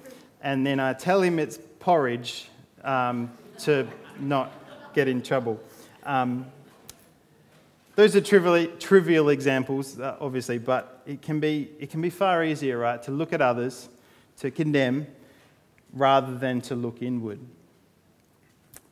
And 0.42 0.66
then 0.66 0.80
I 0.80 0.92
tell 0.94 1.22
him 1.22 1.38
it's 1.38 1.58
porridge 1.78 2.48
um, 2.82 3.30
to 3.60 3.86
not 4.18 4.52
get 4.94 5.08
in 5.08 5.22
trouble. 5.22 5.60
Um, 6.04 6.46
those 7.94 8.16
are 8.16 8.22
trivial, 8.22 8.66
trivial 8.78 9.28
examples, 9.28 10.00
uh, 10.00 10.16
obviously, 10.18 10.58
but 10.58 11.02
it 11.06 11.20
can, 11.20 11.40
be, 11.40 11.70
it 11.78 11.90
can 11.90 12.00
be 12.00 12.08
far 12.08 12.42
easier, 12.42 12.78
right, 12.78 13.02
to 13.02 13.10
look 13.10 13.32
at 13.34 13.42
others, 13.42 13.88
to 14.38 14.50
condemn, 14.50 15.06
rather 15.92 16.34
than 16.34 16.62
to 16.62 16.74
look 16.74 17.02
inward. 17.02 17.38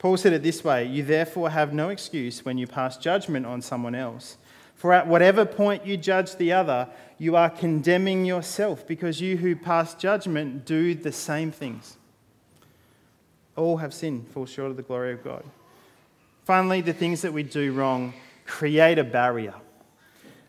Paul 0.01 0.17
said 0.17 0.33
it 0.33 0.43
this 0.43 0.65
way 0.65 0.87
You 0.87 1.05
therefore 1.05 1.51
have 1.51 1.73
no 1.73 1.91
excuse 1.91 2.45
when 2.45 2.59
you 2.59 2.67
pass 2.67 2.97
judgment 2.97 3.47
on 3.47 3.63
someone 3.63 3.95
else. 3.95 4.39
For 4.75 4.95
at 4.95 5.07
whatever 5.07 5.45
point 5.45 5.85
you 5.85 5.99
judge 5.99 6.37
the 6.37 6.53
other, 6.53 6.89
you 7.19 7.37
are 7.37 7.51
condemning 7.51 8.25
yourself, 8.25 8.87
because 8.87 9.21
you 9.21 9.37
who 9.37 9.55
pass 9.55 9.95
judgment 9.95 10.65
do 10.65 10.95
the 10.95 11.13
same 11.13 11.53
things. 11.53 11.99
All 13.57 13.77
have 13.77 13.93
sinned, 13.93 14.27
fall 14.29 14.47
short 14.47 14.71
of 14.71 14.79
the 14.79 14.83
glory 14.83 15.13
of 15.13 15.23
God. 15.23 15.45
Finally, 16.47 16.81
the 16.81 16.95
things 16.95 17.21
that 17.21 17.33
we 17.35 17.43
do 17.43 17.75
wrong 17.75 18.15
create 18.47 18.99
a 18.99 19.05
barrier. 19.05 19.55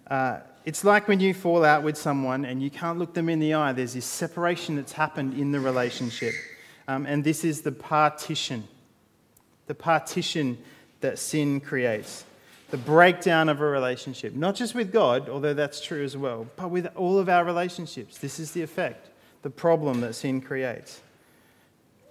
Uh, 0.08 0.40
it's 0.64 0.86
like 0.86 1.10
when 1.10 1.20
you 1.20 1.34
fall 1.34 1.66
out 1.66 1.84
with 1.84 1.98
someone 1.98 2.46
and 2.46 2.64
you 2.64 2.70
can't 2.70 2.98
look 2.98 3.14
them 3.14 3.28
in 3.28 3.40
the 3.40 3.54
eye, 3.54 3.74
there's 3.74 3.96
this 3.96 4.06
separation 4.06 4.78
that's 4.78 4.94
happened 4.94 5.34
in 5.34 5.52
the 5.52 5.60
relationship. 5.60 6.34
Um, 6.88 7.06
and 7.06 7.22
this 7.22 7.44
is 7.44 7.64
the 7.64 7.72
partition 7.74 8.66
the 9.72 9.76
partition 9.76 10.58
that 11.00 11.18
sin 11.18 11.62
creates, 11.62 12.26
the 12.72 12.78
breakdown 12.78 13.48
of 13.48 13.62
a 13.62 13.66
relationship, 13.66 14.34
not 14.36 14.54
just 14.54 14.76
with 14.76 14.92
God, 14.92 15.30
although 15.30 15.54
that's 15.54 15.80
true 15.80 16.04
as 16.04 16.18
well, 16.18 16.46
but 16.58 16.70
with 16.70 16.90
all 16.94 17.18
of 17.18 17.30
our 17.30 17.46
relationships. 17.46 18.18
This 18.18 18.38
is 18.38 18.52
the 18.52 18.64
effect, 18.64 19.08
the 19.44 19.50
problem 19.50 20.02
that 20.02 20.14
sin 20.14 20.42
creates 20.42 21.00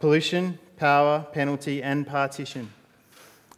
pollution, 0.01 0.59
power, 0.79 1.27
penalty, 1.35 1.83
and 1.83 2.07
partition. 2.07 2.71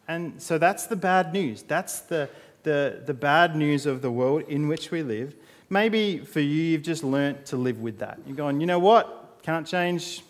And 0.09 0.43
so 0.43 0.59
that's 0.59 0.89
the 0.89 0.97
bad 0.97 1.33
news. 1.33 1.63
That's 1.63 2.01
the, 2.01 2.29
the, 2.65 3.05
the 3.07 3.15
bad 3.15 3.55
news 3.55 3.87
of 3.87 4.03
the 4.03 4.11
world 4.11 4.43
in 4.49 4.67
which 4.67 4.91
we 4.91 5.05
live. 5.05 5.37
Maybe 5.71 6.19
for 6.19 6.41
you, 6.41 6.61
you've 6.61 6.83
just 6.83 7.05
learnt 7.05 7.47
to 7.47 7.57
live 7.57 7.81
with 7.81 8.01
that. 8.01 8.19
You're 8.27 8.35
going, 8.35 8.61
you 8.61 8.67
know 8.67 8.81
what? 8.81 9.39
Can't 9.45 9.65
change. 9.65 10.25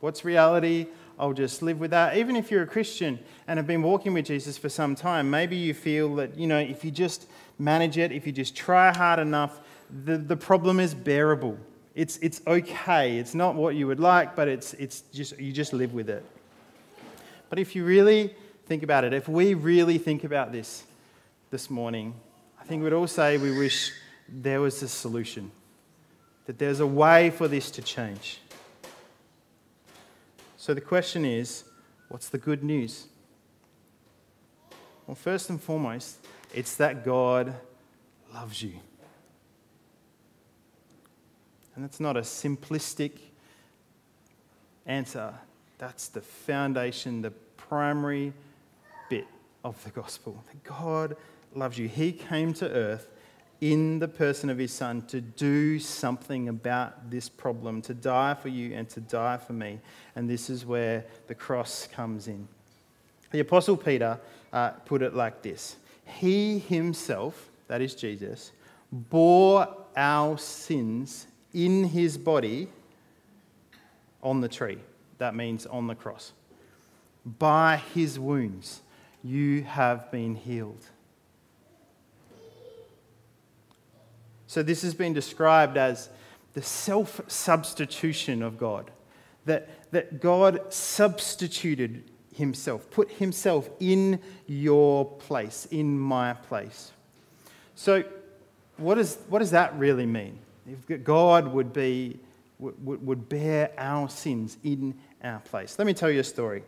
What's 0.00 0.24
reality? 0.24 0.86
I'll 1.22 1.32
just 1.32 1.62
live 1.62 1.78
with 1.78 1.92
that. 1.92 2.16
Even 2.16 2.34
if 2.34 2.50
you're 2.50 2.64
a 2.64 2.66
Christian 2.66 3.16
and 3.46 3.56
have 3.56 3.66
been 3.68 3.80
walking 3.80 4.12
with 4.12 4.26
Jesus 4.26 4.58
for 4.58 4.68
some 4.68 4.96
time, 4.96 5.30
maybe 5.30 5.54
you 5.54 5.72
feel 5.72 6.16
that, 6.16 6.36
you 6.36 6.48
know, 6.48 6.58
if 6.58 6.84
you 6.84 6.90
just 6.90 7.28
manage 7.60 7.96
it, 7.96 8.10
if 8.10 8.26
you 8.26 8.32
just 8.32 8.56
try 8.56 8.92
hard 8.92 9.20
enough, 9.20 9.60
the, 10.04 10.18
the 10.18 10.36
problem 10.36 10.80
is 10.80 10.94
bearable. 10.94 11.56
It's, 11.94 12.16
it's 12.16 12.40
okay. 12.44 13.18
It's 13.18 13.36
not 13.36 13.54
what 13.54 13.76
you 13.76 13.86
would 13.86 14.00
like, 14.00 14.34
but 14.34 14.48
it's, 14.48 14.74
it's 14.74 15.02
just, 15.12 15.38
you 15.38 15.52
just 15.52 15.72
live 15.72 15.94
with 15.94 16.10
it. 16.10 16.24
But 17.50 17.60
if 17.60 17.76
you 17.76 17.84
really 17.84 18.34
think 18.66 18.82
about 18.82 19.04
it, 19.04 19.12
if 19.12 19.28
we 19.28 19.54
really 19.54 19.98
think 19.98 20.24
about 20.24 20.50
this 20.50 20.82
this 21.50 21.70
morning, 21.70 22.14
I 22.60 22.64
think 22.64 22.82
we'd 22.82 22.92
all 22.92 23.06
say 23.06 23.38
we 23.38 23.56
wish 23.56 23.92
there 24.28 24.60
was 24.60 24.82
a 24.82 24.88
solution, 24.88 25.52
that 26.46 26.58
there's 26.58 26.80
a 26.80 26.86
way 26.86 27.30
for 27.30 27.46
this 27.46 27.70
to 27.70 27.82
change. 27.82 28.40
So 30.62 30.74
the 30.74 30.80
question 30.80 31.24
is 31.24 31.64
what's 32.08 32.28
the 32.28 32.38
good 32.38 32.62
news? 32.62 33.08
Well, 35.08 35.16
first 35.16 35.50
and 35.50 35.60
foremost, 35.60 36.18
it's 36.54 36.76
that 36.76 37.04
God 37.04 37.52
loves 38.32 38.62
you. 38.62 38.74
And 41.74 41.82
that's 41.82 41.98
not 41.98 42.16
a 42.16 42.20
simplistic 42.20 43.18
answer, 44.86 45.34
that's 45.78 46.06
the 46.06 46.20
foundation, 46.20 47.22
the 47.22 47.32
primary 47.56 48.32
bit 49.10 49.26
of 49.64 49.82
the 49.82 49.90
gospel. 49.90 50.44
That 50.46 50.62
God 50.62 51.16
loves 51.56 51.76
you. 51.76 51.88
He 51.88 52.12
came 52.12 52.54
to 52.54 52.70
earth 52.70 53.08
in 53.62 54.00
the 54.00 54.08
person 54.08 54.50
of 54.50 54.58
his 54.58 54.72
son 54.72 55.02
to 55.02 55.20
do 55.20 55.78
something 55.78 56.48
about 56.48 57.08
this 57.12 57.28
problem, 57.28 57.80
to 57.80 57.94
die 57.94 58.34
for 58.34 58.48
you 58.48 58.74
and 58.74 58.88
to 58.88 59.00
die 59.00 59.36
for 59.36 59.52
me. 59.52 59.78
And 60.16 60.28
this 60.28 60.50
is 60.50 60.66
where 60.66 61.04
the 61.28 61.36
cross 61.36 61.86
comes 61.86 62.26
in. 62.26 62.48
The 63.30 63.38
Apostle 63.38 63.76
Peter 63.76 64.18
uh, 64.52 64.70
put 64.70 65.00
it 65.00 65.14
like 65.14 65.42
this 65.42 65.76
He 66.04 66.58
himself, 66.58 67.50
that 67.68 67.80
is 67.80 67.94
Jesus, 67.94 68.50
bore 68.90 69.68
our 69.96 70.36
sins 70.38 71.28
in 71.54 71.84
his 71.84 72.18
body 72.18 72.66
on 74.24 74.40
the 74.40 74.48
tree. 74.48 74.78
That 75.18 75.36
means 75.36 75.66
on 75.66 75.86
the 75.86 75.94
cross. 75.94 76.32
By 77.24 77.80
his 77.94 78.18
wounds, 78.18 78.82
you 79.22 79.62
have 79.62 80.10
been 80.10 80.34
healed. 80.34 80.84
So, 84.52 84.62
this 84.62 84.82
has 84.82 84.92
been 84.92 85.14
described 85.14 85.78
as 85.78 86.10
the 86.52 86.60
self 86.60 87.22
substitution 87.26 88.42
of 88.42 88.58
God. 88.58 88.90
That, 89.46 89.90
that 89.92 90.20
God 90.20 90.70
substituted 90.70 92.04
himself, 92.34 92.90
put 92.90 93.10
himself 93.12 93.70
in 93.80 94.20
your 94.46 95.06
place, 95.06 95.66
in 95.70 95.98
my 95.98 96.34
place. 96.34 96.92
So, 97.76 98.04
what, 98.76 98.98
is, 98.98 99.16
what 99.30 99.38
does 99.38 99.52
that 99.52 99.74
really 99.78 100.04
mean? 100.04 100.38
If 100.66 101.02
God 101.02 101.48
would, 101.48 101.72
be, 101.72 102.20
would, 102.58 103.06
would 103.06 103.30
bear 103.30 103.70
our 103.78 104.10
sins 104.10 104.58
in 104.62 104.92
our 105.24 105.40
place. 105.40 105.78
Let 105.78 105.86
me 105.86 105.94
tell 105.94 106.10
you 106.10 106.20
a 106.20 106.24
story 106.24 106.62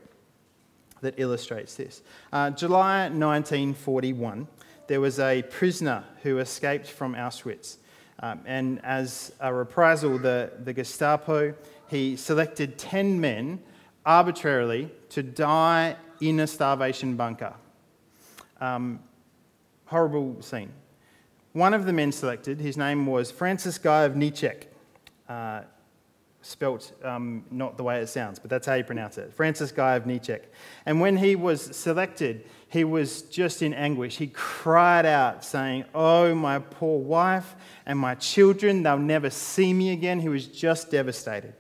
that 1.03 1.17
illustrates 1.19 1.75
this. 1.75 2.01
Uh, 2.33 2.49
July 2.49 3.11
1941, 3.11 4.49
there 4.87 5.01
was 5.01 5.19
a 5.19 5.43
prisoner 5.43 6.05
who 6.23 6.39
escaped 6.39 6.87
from 6.87 7.15
Auschwitz. 7.15 7.77
Um, 8.21 8.41
and 8.47 8.85
as 8.85 9.33
a 9.41 9.53
reprisal, 9.53 10.19
the, 10.19 10.53
the 10.63 10.73
Gestapo, 10.73 11.55
he 11.89 12.17
selected 12.17 12.79
10 12.79 13.21
men 13.21 13.61
arbitrarily 14.07 14.91
to 15.11 15.23
die 15.23 15.97
in 16.21 16.41
a 16.41 16.47
starvation 16.47 17.17
bunker. 17.17 17.55
Um, 18.61 19.01
horrible 19.87 20.41
scene. 20.43 20.73
One 21.53 21.75
of 21.75 21.87
the 21.87 21.93
men 21.93 22.13
selected, 22.13 22.61
his 22.61 22.77
name 22.77 23.07
was 23.07 23.31
Francis 23.31 23.79
Gajowniczek. 23.79 24.65
Uh, 25.29 25.63
spelt 26.43 26.93
um, 27.03 27.45
not 27.51 27.77
the 27.77 27.83
way 27.83 28.01
it 28.01 28.09
sounds, 28.09 28.39
but 28.39 28.51
that's 28.51 28.67
how 28.67 28.75
you 28.75 28.85
pronounce 28.85 29.19
it. 29.19 29.33
Francis 29.33 29.73
Gajowniczek. 29.73 30.43
And 30.85 31.01
when 31.01 31.17
he 31.17 31.37
was 31.37 31.63
selected, 31.77 32.45
he 32.75 32.83
was 32.83 33.23
just 33.23 33.63
in 33.63 33.73
anguish. 33.73 34.17
He 34.17 34.27
cried 34.27 35.07
out, 35.07 35.45
saying, 35.45 35.85
Oh, 35.95 36.35
my 36.35 36.59
poor 36.59 36.99
wife 36.99 37.55
and 37.87 37.97
my 37.97 38.17
children, 38.17 38.83
they'll 38.83 38.99
never 38.99 39.31
see 39.31 39.73
me 39.73 39.93
again. 39.93 40.19
He 40.19 40.29
was 40.29 40.49
just 40.49 40.91
devastated. 40.91 41.55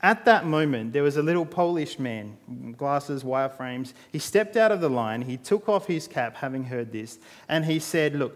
At 0.00 0.24
that 0.24 0.46
moment, 0.46 0.94
there 0.94 1.02
was 1.02 1.18
a 1.18 1.22
little 1.22 1.44
Polish 1.44 1.98
man, 1.98 2.38
glasses, 2.78 3.22
wireframes. 3.22 3.92
He 4.10 4.18
stepped 4.18 4.56
out 4.56 4.72
of 4.72 4.80
the 4.80 4.88
line, 4.88 5.20
he 5.20 5.36
took 5.36 5.68
off 5.68 5.86
his 5.86 6.08
cap, 6.08 6.34
having 6.36 6.64
heard 6.64 6.92
this, 6.92 7.18
and 7.46 7.66
he 7.66 7.78
said, 7.78 8.14
Look, 8.14 8.32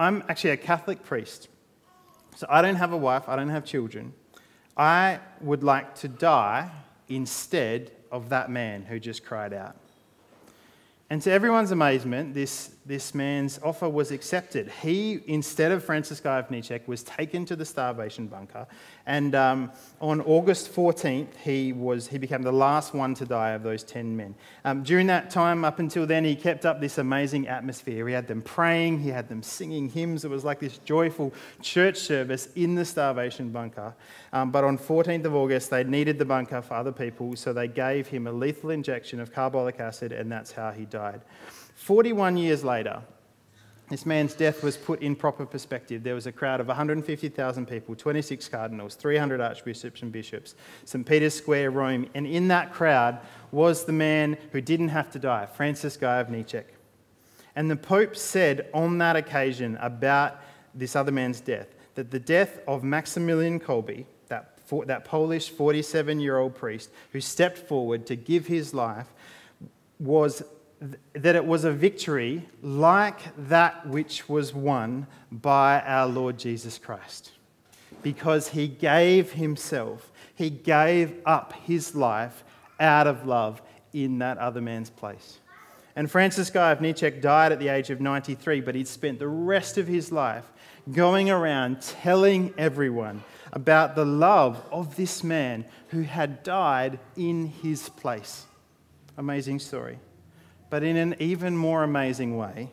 I'm 0.00 0.24
actually 0.28 0.50
a 0.50 0.56
Catholic 0.56 1.04
priest. 1.04 1.46
So 2.34 2.48
I 2.50 2.60
don't 2.60 2.74
have 2.74 2.92
a 2.92 2.98
wife, 2.98 3.28
I 3.28 3.36
don't 3.36 3.50
have 3.50 3.64
children. 3.64 4.14
I 4.76 5.20
would 5.40 5.62
like 5.62 5.94
to 5.96 6.08
die 6.08 6.72
instead 7.08 7.92
of 8.10 8.30
that 8.30 8.50
man 8.50 8.82
who 8.82 8.98
just 8.98 9.24
cried 9.24 9.52
out. 9.52 9.76
And 11.08 11.22
to 11.22 11.30
everyone's 11.30 11.70
amazement, 11.70 12.34
this, 12.34 12.75
this 12.86 13.14
man's 13.14 13.58
offer 13.64 13.88
was 13.88 14.12
accepted. 14.12 14.70
He, 14.80 15.20
instead 15.26 15.72
of 15.72 15.82
Francis 15.82 16.22
Nietzsche, 16.50 16.78
was 16.86 17.02
taken 17.02 17.44
to 17.46 17.56
the 17.56 17.64
starvation 17.64 18.28
bunker. 18.28 18.66
And 19.06 19.34
um, 19.34 19.72
on 20.00 20.20
August 20.20 20.72
14th, 20.72 21.36
he, 21.42 21.72
was, 21.72 22.06
he 22.06 22.18
became 22.18 22.42
the 22.42 22.52
last 22.52 22.94
one 22.94 23.14
to 23.14 23.24
die 23.24 23.50
of 23.50 23.64
those 23.64 23.82
10 23.82 24.16
men. 24.16 24.36
Um, 24.64 24.84
during 24.84 25.08
that 25.08 25.30
time, 25.30 25.64
up 25.64 25.80
until 25.80 26.06
then, 26.06 26.24
he 26.24 26.36
kept 26.36 26.64
up 26.64 26.80
this 26.80 26.98
amazing 26.98 27.48
atmosphere. 27.48 28.06
He 28.06 28.14
had 28.14 28.28
them 28.28 28.40
praying, 28.40 29.00
he 29.00 29.08
had 29.08 29.28
them 29.28 29.42
singing 29.42 29.88
hymns. 29.88 30.24
It 30.24 30.30
was 30.30 30.44
like 30.44 30.60
this 30.60 30.78
joyful 30.78 31.34
church 31.60 31.96
service 31.96 32.48
in 32.54 32.76
the 32.76 32.84
starvation 32.84 33.50
bunker. 33.50 33.96
Um, 34.32 34.52
but 34.52 34.62
on 34.62 34.78
14th 34.78 35.24
of 35.24 35.34
August, 35.34 35.70
they 35.70 35.82
needed 35.82 36.18
the 36.18 36.24
bunker 36.24 36.62
for 36.62 36.74
other 36.74 36.92
people, 36.92 37.34
so 37.34 37.52
they 37.52 37.66
gave 37.66 38.06
him 38.06 38.28
a 38.28 38.32
lethal 38.32 38.70
injection 38.70 39.18
of 39.18 39.32
carbolic 39.32 39.80
acid, 39.80 40.12
and 40.12 40.30
that's 40.30 40.52
how 40.52 40.70
he 40.70 40.84
died. 40.84 41.22
41 41.86 42.36
years 42.36 42.64
later, 42.64 43.00
this 43.90 44.04
man's 44.04 44.34
death 44.34 44.64
was 44.64 44.76
put 44.76 45.02
in 45.02 45.14
proper 45.14 45.46
perspective. 45.46 46.02
There 46.02 46.16
was 46.16 46.26
a 46.26 46.32
crowd 46.32 46.58
of 46.58 46.66
150,000 46.66 47.66
people, 47.66 47.94
26 47.94 48.48
cardinals, 48.48 48.96
300 48.96 49.40
archbishops 49.40 50.02
and 50.02 50.10
bishops, 50.10 50.56
St. 50.84 51.06
Peter's 51.06 51.34
Square, 51.34 51.70
Rome, 51.70 52.08
and 52.14 52.26
in 52.26 52.48
that 52.48 52.72
crowd 52.72 53.20
was 53.52 53.84
the 53.84 53.92
man 53.92 54.36
who 54.50 54.60
didn't 54.60 54.88
have 54.88 55.12
to 55.12 55.20
die, 55.20 55.46
Francis 55.46 55.96
Gajowniczek. 55.96 56.64
And 57.54 57.70
the 57.70 57.76
Pope 57.76 58.16
said 58.16 58.68
on 58.74 58.98
that 58.98 59.14
occasion 59.14 59.76
about 59.76 60.42
this 60.74 60.96
other 60.96 61.12
man's 61.12 61.40
death 61.40 61.68
that 61.94 62.10
the 62.10 62.18
death 62.18 62.58
of 62.66 62.82
Maximilian 62.82 63.60
Kolbe, 63.60 64.06
that, 64.26 64.58
that 64.86 65.04
Polish 65.04 65.50
47 65.50 66.18
year 66.18 66.38
old 66.38 66.56
priest 66.56 66.90
who 67.12 67.20
stepped 67.20 67.58
forward 67.58 68.06
to 68.06 68.16
give 68.16 68.48
his 68.48 68.74
life, 68.74 69.06
was 70.00 70.42
that 71.14 71.34
it 71.36 71.44
was 71.44 71.64
a 71.64 71.72
victory 71.72 72.46
like 72.62 73.18
that 73.48 73.86
which 73.86 74.28
was 74.28 74.54
won 74.54 75.06
by 75.32 75.80
our 75.80 76.06
Lord 76.06 76.38
Jesus 76.38 76.78
Christ. 76.78 77.32
Because 78.02 78.48
he 78.48 78.68
gave 78.68 79.32
himself, 79.32 80.12
he 80.34 80.50
gave 80.50 81.14
up 81.24 81.54
his 81.64 81.94
life 81.94 82.44
out 82.78 83.06
of 83.06 83.26
love 83.26 83.62
in 83.92 84.18
that 84.18 84.38
other 84.38 84.60
man's 84.60 84.90
place. 84.90 85.38
And 85.96 86.10
Francis 86.10 86.50
Gajowniczek 86.50 87.22
died 87.22 87.52
at 87.52 87.58
the 87.58 87.68
age 87.68 87.88
of 87.88 88.02
93, 88.02 88.60
but 88.60 88.74
he'd 88.74 88.86
spent 88.86 89.18
the 89.18 89.28
rest 89.28 89.78
of 89.78 89.86
his 89.86 90.12
life 90.12 90.44
going 90.92 91.30
around 91.30 91.80
telling 91.80 92.52
everyone 92.58 93.24
about 93.52 93.96
the 93.96 94.04
love 94.04 94.62
of 94.70 94.96
this 94.96 95.24
man 95.24 95.64
who 95.88 96.02
had 96.02 96.42
died 96.42 96.98
in 97.16 97.46
his 97.46 97.88
place. 97.88 98.44
Amazing 99.16 99.58
story. 99.58 99.98
But 100.68 100.82
in 100.82 100.96
an 100.96 101.16
even 101.18 101.56
more 101.56 101.82
amazing 101.82 102.36
way 102.36 102.70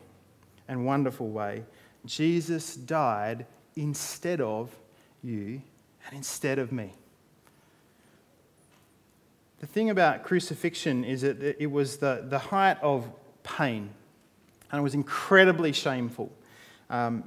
and 0.68 0.84
wonderful 0.84 1.28
way, 1.28 1.64
Jesus 2.04 2.74
died 2.74 3.46
instead 3.76 4.40
of 4.40 4.74
you 5.22 5.62
and 6.06 6.16
instead 6.16 6.58
of 6.58 6.72
me. 6.72 6.92
The 9.60 9.66
thing 9.66 9.90
about 9.90 10.24
crucifixion 10.24 11.04
is 11.04 11.22
that 11.22 11.40
it 11.40 11.70
was 11.70 11.96
the, 11.96 12.24
the 12.28 12.38
height 12.38 12.76
of 12.82 13.08
pain 13.42 13.90
and 14.70 14.80
it 14.80 14.82
was 14.82 14.94
incredibly 14.94 15.72
shameful. 15.72 16.30
Um, 16.90 17.24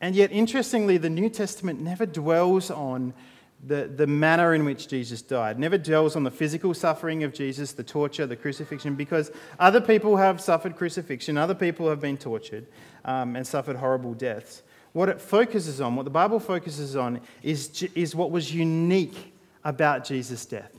and 0.00 0.14
yet, 0.14 0.30
interestingly, 0.32 0.98
the 0.98 1.10
New 1.10 1.28
Testament 1.28 1.80
never 1.80 2.04
dwells 2.06 2.70
on 2.70 3.14
the, 3.64 3.90
the 3.94 4.06
manner 4.06 4.54
in 4.54 4.64
which 4.64 4.88
Jesus 4.88 5.22
died. 5.22 5.58
Never 5.58 5.78
dwells 5.78 6.16
on 6.16 6.24
the 6.24 6.30
physical 6.30 6.74
suffering 6.74 7.22
of 7.22 7.32
Jesus, 7.32 7.72
the 7.72 7.84
torture, 7.84 8.26
the 8.26 8.36
crucifixion, 8.36 8.96
because 8.96 9.30
other 9.58 9.80
people 9.80 10.16
have 10.16 10.40
suffered 10.40 10.76
crucifixion, 10.76 11.38
other 11.38 11.54
people 11.54 11.88
have 11.88 12.00
been 12.00 12.16
tortured 12.16 12.66
um, 13.04 13.36
and 13.36 13.46
suffered 13.46 13.76
horrible 13.76 14.14
deaths. 14.14 14.62
What 14.92 15.08
it 15.08 15.20
focuses 15.20 15.80
on, 15.80 15.96
what 15.96 16.04
the 16.04 16.10
Bible 16.10 16.40
focuses 16.40 16.96
on, 16.96 17.20
is, 17.42 17.88
is 17.94 18.14
what 18.14 18.30
was 18.30 18.54
unique 18.54 19.32
about 19.64 20.04
Jesus' 20.04 20.44
death. 20.44 20.72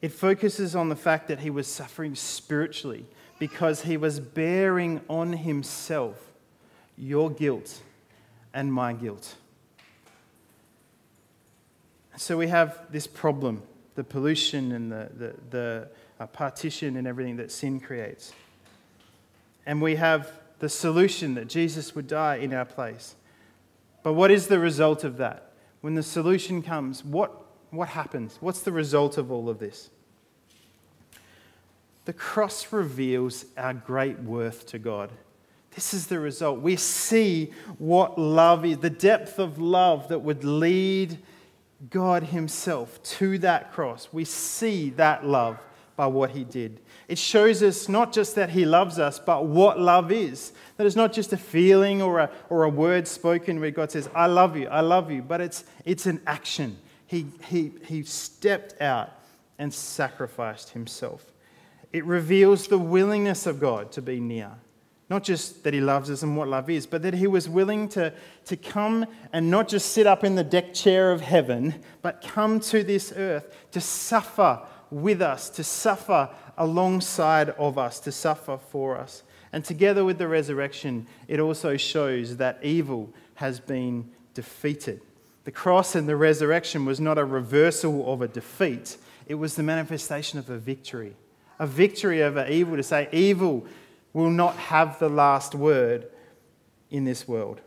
It 0.00 0.12
focuses 0.12 0.74
on 0.74 0.88
the 0.88 0.96
fact 0.96 1.28
that 1.28 1.40
he 1.40 1.50
was 1.50 1.68
suffering 1.68 2.16
spiritually 2.16 3.04
because 3.38 3.82
he 3.82 3.96
was 3.96 4.18
bearing 4.18 5.00
on 5.08 5.32
himself 5.32 6.32
your 6.96 7.30
guilt 7.30 7.80
and 8.52 8.72
my 8.72 8.92
guilt. 8.92 9.36
So 12.16 12.36
we 12.36 12.48
have 12.48 12.80
this 12.90 13.06
problem 13.06 13.62
the 13.94 14.04
pollution 14.04 14.72
and 14.72 14.90
the, 14.90 15.10
the, 15.14 15.34
the 15.50 15.88
uh, 16.18 16.26
partition 16.28 16.96
and 16.96 17.06
everything 17.06 17.36
that 17.36 17.52
sin 17.52 17.78
creates. 17.78 18.32
And 19.66 19.82
we 19.82 19.96
have 19.96 20.32
the 20.60 20.68
solution 20.68 21.34
that 21.34 21.48
Jesus 21.48 21.94
would 21.94 22.06
die 22.06 22.36
in 22.36 22.54
our 22.54 22.64
place. 22.64 23.16
But 24.02 24.14
what 24.14 24.30
is 24.30 24.46
the 24.46 24.58
result 24.58 25.04
of 25.04 25.18
that? 25.18 25.52
When 25.82 25.94
the 25.94 26.02
solution 26.02 26.62
comes, 26.62 27.04
what, 27.04 27.44
what 27.70 27.88
happens? 27.88 28.38
What's 28.40 28.60
the 28.60 28.72
result 28.72 29.18
of 29.18 29.30
all 29.30 29.48
of 29.48 29.58
this? 29.58 29.90
The 32.04 32.12
cross 32.12 32.72
reveals 32.72 33.44
our 33.56 33.74
great 33.74 34.20
worth 34.20 34.66
to 34.68 34.78
God. 34.78 35.10
This 35.74 35.94
is 35.94 36.06
the 36.06 36.18
result. 36.18 36.60
We 36.60 36.76
see 36.76 37.52
what 37.78 38.18
love 38.18 38.64
is, 38.64 38.78
the 38.78 38.90
depth 38.90 39.38
of 39.38 39.58
love 39.58 40.08
that 40.08 40.18
would 40.20 40.44
lead 40.44 41.18
God 41.90 42.24
Himself 42.24 43.02
to 43.02 43.38
that 43.38 43.72
cross. 43.72 44.08
We 44.12 44.24
see 44.24 44.90
that 44.90 45.26
love 45.26 45.58
by 45.96 46.06
what 46.06 46.30
He 46.30 46.44
did. 46.44 46.80
It 47.08 47.18
shows 47.18 47.62
us 47.62 47.88
not 47.88 48.12
just 48.12 48.34
that 48.36 48.50
He 48.50 48.64
loves 48.64 48.98
us, 48.98 49.18
but 49.18 49.46
what 49.46 49.80
love 49.80 50.12
is. 50.12 50.52
That 50.76 50.86
it's 50.86 50.96
not 50.96 51.12
just 51.12 51.32
a 51.32 51.36
feeling 51.36 52.00
or 52.00 52.20
a, 52.20 52.30
or 52.48 52.64
a 52.64 52.68
word 52.68 53.06
spoken 53.08 53.60
where 53.60 53.70
God 53.70 53.90
says, 53.90 54.08
I 54.14 54.26
love 54.26 54.56
you, 54.56 54.68
I 54.68 54.80
love 54.80 55.10
you, 55.10 55.22
but 55.22 55.40
it's, 55.40 55.64
it's 55.84 56.06
an 56.06 56.20
action. 56.26 56.78
He, 57.06 57.26
he, 57.48 57.72
he 57.84 58.02
stepped 58.04 58.80
out 58.80 59.10
and 59.58 59.72
sacrificed 59.72 60.70
Himself. 60.70 61.32
It 61.92 62.04
reveals 62.04 62.68
the 62.68 62.78
willingness 62.78 63.46
of 63.46 63.60
God 63.60 63.92
to 63.92 64.02
be 64.02 64.18
near. 64.18 64.52
Not 65.12 65.24
just 65.24 65.62
that 65.64 65.74
he 65.74 65.82
loves 65.82 66.08
us 66.08 66.22
and 66.22 66.38
what 66.38 66.48
love 66.48 66.70
is, 66.70 66.86
but 66.86 67.02
that 67.02 67.12
he 67.12 67.26
was 67.26 67.46
willing 67.46 67.86
to, 67.90 68.14
to 68.46 68.56
come 68.56 69.04
and 69.34 69.50
not 69.50 69.68
just 69.68 69.92
sit 69.92 70.06
up 70.06 70.24
in 70.24 70.36
the 70.36 70.42
deck 70.42 70.72
chair 70.72 71.12
of 71.12 71.20
heaven, 71.20 71.74
but 72.00 72.22
come 72.22 72.60
to 72.60 72.82
this 72.82 73.12
earth 73.14 73.54
to 73.72 73.80
suffer 73.82 74.62
with 74.90 75.20
us, 75.20 75.50
to 75.50 75.62
suffer 75.62 76.30
alongside 76.56 77.50
of 77.50 77.76
us, 77.76 78.00
to 78.00 78.10
suffer 78.10 78.56
for 78.56 78.96
us. 78.96 79.22
And 79.52 79.62
together 79.62 80.02
with 80.02 80.16
the 80.16 80.28
resurrection, 80.28 81.06
it 81.28 81.40
also 81.40 81.76
shows 81.76 82.38
that 82.38 82.58
evil 82.62 83.12
has 83.34 83.60
been 83.60 84.10
defeated. 84.32 85.02
The 85.44 85.52
cross 85.52 85.94
and 85.94 86.08
the 86.08 86.16
resurrection 86.16 86.86
was 86.86 87.00
not 87.00 87.18
a 87.18 87.24
reversal 87.26 88.10
of 88.10 88.22
a 88.22 88.28
defeat, 88.28 88.96
it 89.26 89.34
was 89.34 89.56
the 89.56 89.62
manifestation 89.62 90.38
of 90.38 90.48
a 90.48 90.56
victory. 90.56 91.16
A 91.58 91.66
victory 91.66 92.22
over 92.22 92.46
evil 92.46 92.76
to 92.78 92.82
say, 92.82 93.10
evil 93.12 93.66
will 94.12 94.30
not 94.30 94.56
have 94.56 94.98
the 94.98 95.08
last 95.08 95.54
word 95.54 96.06
in 96.90 97.04
this 97.04 97.26
world. 97.26 97.60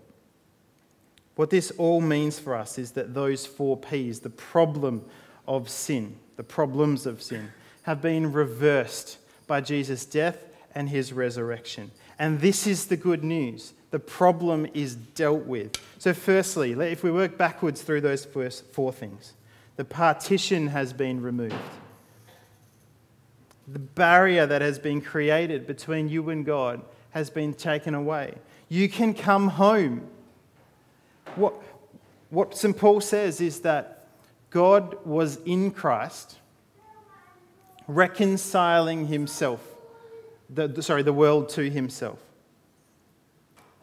What 1.36 1.49
this 1.49 1.71
all 1.71 2.01
means 2.01 2.39
for 2.39 2.55
us 2.55 2.77
is 2.77 2.91
that 2.91 3.13
those 3.13 3.45
four 3.45 3.75
P's, 3.75 4.19
the 4.19 4.29
problem 4.29 5.03
of 5.47 5.69
sin, 5.69 6.17
the 6.38 6.43
problems 6.43 7.05
of 7.05 7.21
sin, 7.21 7.51
have 7.84 8.01
been 8.01 8.31
reversed 8.31 9.17
by 9.47 9.62
Jesus' 9.62 10.05
death 10.05 10.38
and 10.73 10.89
his 10.89 11.12
resurrection. 11.12 11.91
And 12.17 12.39
this 12.39 12.65
is 12.65 12.88
the 12.88 12.97
good 12.97 13.23
news. 13.23 13.73
The 13.91 13.99
problem 13.99 14.67
is 14.73 14.95
dealt 14.95 15.45
with. 15.45 15.73
So, 15.99 16.13
firstly, 16.13 16.71
if 16.71 17.03
we 17.03 17.12
work 17.12 17.38
backwards 17.38 17.81
through 17.81 18.01
those 18.01 18.25
first 18.25 18.65
four 18.71 18.91
things, 18.91 19.34
the 19.75 19.86
partition 19.86 20.67
has 20.67 20.93
been 20.93 21.21
removed 21.21 21.55
the 23.67 23.80
barrier 23.80 24.45
that 24.45 24.62
has 24.62 24.78
been 24.78 25.01
created 25.01 25.65
between 25.65 26.08
you 26.10 26.30
and 26.30 26.45
God 26.45 26.82
has 27.12 27.30
been 27.30 27.54
taken 27.54 27.95
away. 27.95 28.36
You 28.69 28.89
can 28.89 29.13
come 29.13 29.47
home. 29.47 30.08
What, 31.36 31.54
what 32.30 32.58
St. 32.58 32.78
Paul 32.78 33.01
says 33.01 33.41
is 33.41 33.62
that 33.62 34.08
God 34.49 34.97
was 35.06 35.38
in 35.45 35.71
Christ, 35.71 36.38
reconciling 37.88 39.08
himself, 39.08 39.62
the, 40.49 40.82
sorry, 40.82 41.04
the 41.04 41.13
world 41.13 41.49
to 41.49 41.69
himself. 41.69 42.19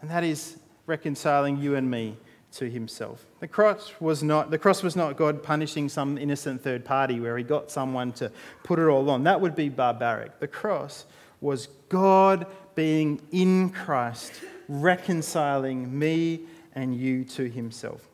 And 0.00 0.10
that 0.10 0.24
is 0.24 0.56
reconciling 0.86 1.58
you 1.58 1.76
and 1.76 1.90
me 1.90 2.16
to 2.52 2.68
himself. 2.70 3.24
The 3.40 3.48
cross 3.48 3.92
was 4.00 4.22
not, 4.22 4.50
the 4.50 4.58
cross 4.58 4.82
was 4.82 4.96
not 4.96 5.16
God 5.16 5.42
punishing 5.42 5.88
some 5.88 6.18
innocent 6.18 6.62
third 6.62 6.84
party 6.84 7.20
where 7.20 7.36
he 7.36 7.44
got 7.44 7.70
someone 7.70 8.12
to 8.12 8.30
put 8.62 8.78
it 8.78 8.86
all 8.86 9.08
on. 9.10 9.24
That 9.24 9.40
would 9.40 9.56
be 9.56 9.68
barbaric. 9.68 10.38
The 10.38 10.48
cross 10.48 11.06
was 11.40 11.68
God 11.88 12.46
being 12.74 13.20
in 13.32 13.70
Christ, 13.70 14.32
reconciling 14.68 15.98
me 15.98 16.40
and 16.74 16.94
you 16.94 17.24
to 17.24 17.48
himself. 17.48 18.08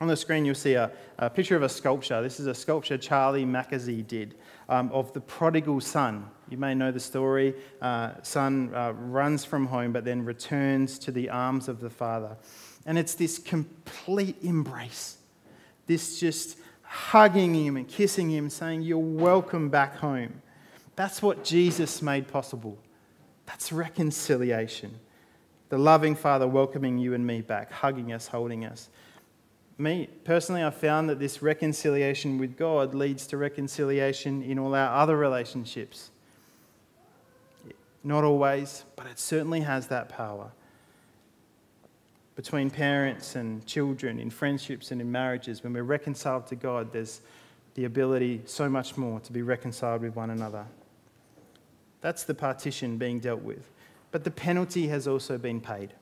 On 0.00 0.08
the 0.08 0.16
screen, 0.16 0.44
you'll 0.44 0.56
see 0.56 0.74
a, 0.74 0.90
a 1.18 1.30
picture 1.30 1.54
of 1.54 1.62
a 1.62 1.68
sculpture. 1.68 2.20
This 2.22 2.40
is 2.40 2.48
a 2.48 2.54
sculpture 2.54 2.98
Charlie 2.98 3.44
Mackesy 3.44 4.04
did 4.04 4.34
um, 4.68 4.90
of 4.92 5.12
the 5.12 5.20
prodigal 5.20 5.80
son. 5.80 6.28
You 6.48 6.58
may 6.58 6.74
know 6.74 6.90
the 6.90 7.00
story. 7.00 7.54
Uh, 7.80 8.10
son 8.22 8.74
uh, 8.74 8.92
runs 8.94 9.44
from 9.44 9.66
home, 9.66 9.92
but 9.92 10.04
then 10.04 10.24
returns 10.24 10.98
to 11.00 11.12
the 11.12 11.30
arms 11.30 11.68
of 11.68 11.80
the 11.80 11.88
father. 11.88 12.36
And 12.84 12.98
it's 12.98 13.14
this 13.14 13.38
complete 13.38 14.36
embrace, 14.42 15.16
this 15.86 16.18
just 16.18 16.58
hugging 16.82 17.54
him 17.54 17.76
and 17.76 17.86
kissing 17.86 18.30
him, 18.30 18.50
saying, 18.50 18.82
You're 18.82 18.98
welcome 18.98 19.68
back 19.68 19.96
home. 19.96 20.42
That's 20.96 21.22
what 21.22 21.44
Jesus 21.44 22.02
made 22.02 22.28
possible. 22.28 22.76
That's 23.46 23.72
reconciliation. 23.72 24.98
The 25.68 25.78
loving 25.78 26.14
Father 26.14 26.46
welcoming 26.46 26.98
you 26.98 27.14
and 27.14 27.26
me 27.26 27.40
back, 27.40 27.72
hugging 27.72 28.12
us, 28.12 28.26
holding 28.26 28.64
us 28.64 28.88
me 29.82 30.08
personally, 30.24 30.62
I 30.62 30.70
found 30.70 31.08
that 31.10 31.18
this 31.18 31.42
reconciliation 31.42 32.38
with 32.38 32.56
God 32.56 32.94
leads 32.94 33.26
to 33.28 33.36
reconciliation 33.36 34.42
in 34.42 34.58
all 34.58 34.74
our 34.74 34.94
other 34.94 35.16
relationships. 35.16 36.10
Not 38.04 38.24
always, 38.24 38.84
but 38.96 39.06
it 39.06 39.18
certainly 39.18 39.60
has 39.60 39.88
that 39.88 40.08
power. 40.08 40.52
Between 42.42 42.70
parents 42.70 43.36
and 43.36 43.64
children, 43.66 44.18
in 44.18 44.30
friendships 44.30 44.90
and 44.90 45.00
in 45.00 45.12
marriages, 45.12 45.62
when 45.62 45.72
we're 45.72 45.82
reconciled 45.82 46.46
to 46.48 46.56
God, 46.56 46.92
there's 46.92 47.20
the 47.74 47.84
ability 47.84 48.42
so 48.46 48.68
much 48.68 48.96
more 48.96 49.20
to 49.20 49.32
be 49.32 49.42
reconciled 49.42 50.02
with 50.02 50.16
one 50.16 50.30
another. 50.30 50.66
That's 52.00 52.24
the 52.24 52.34
partition 52.34 52.98
being 52.98 53.20
dealt 53.20 53.42
with. 53.42 53.70
But 54.10 54.24
the 54.24 54.30
penalty 54.30 54.88
has 54.88 55.06
also 55.06 55.38
been 55.38 55.60
paid. 55.60 55.94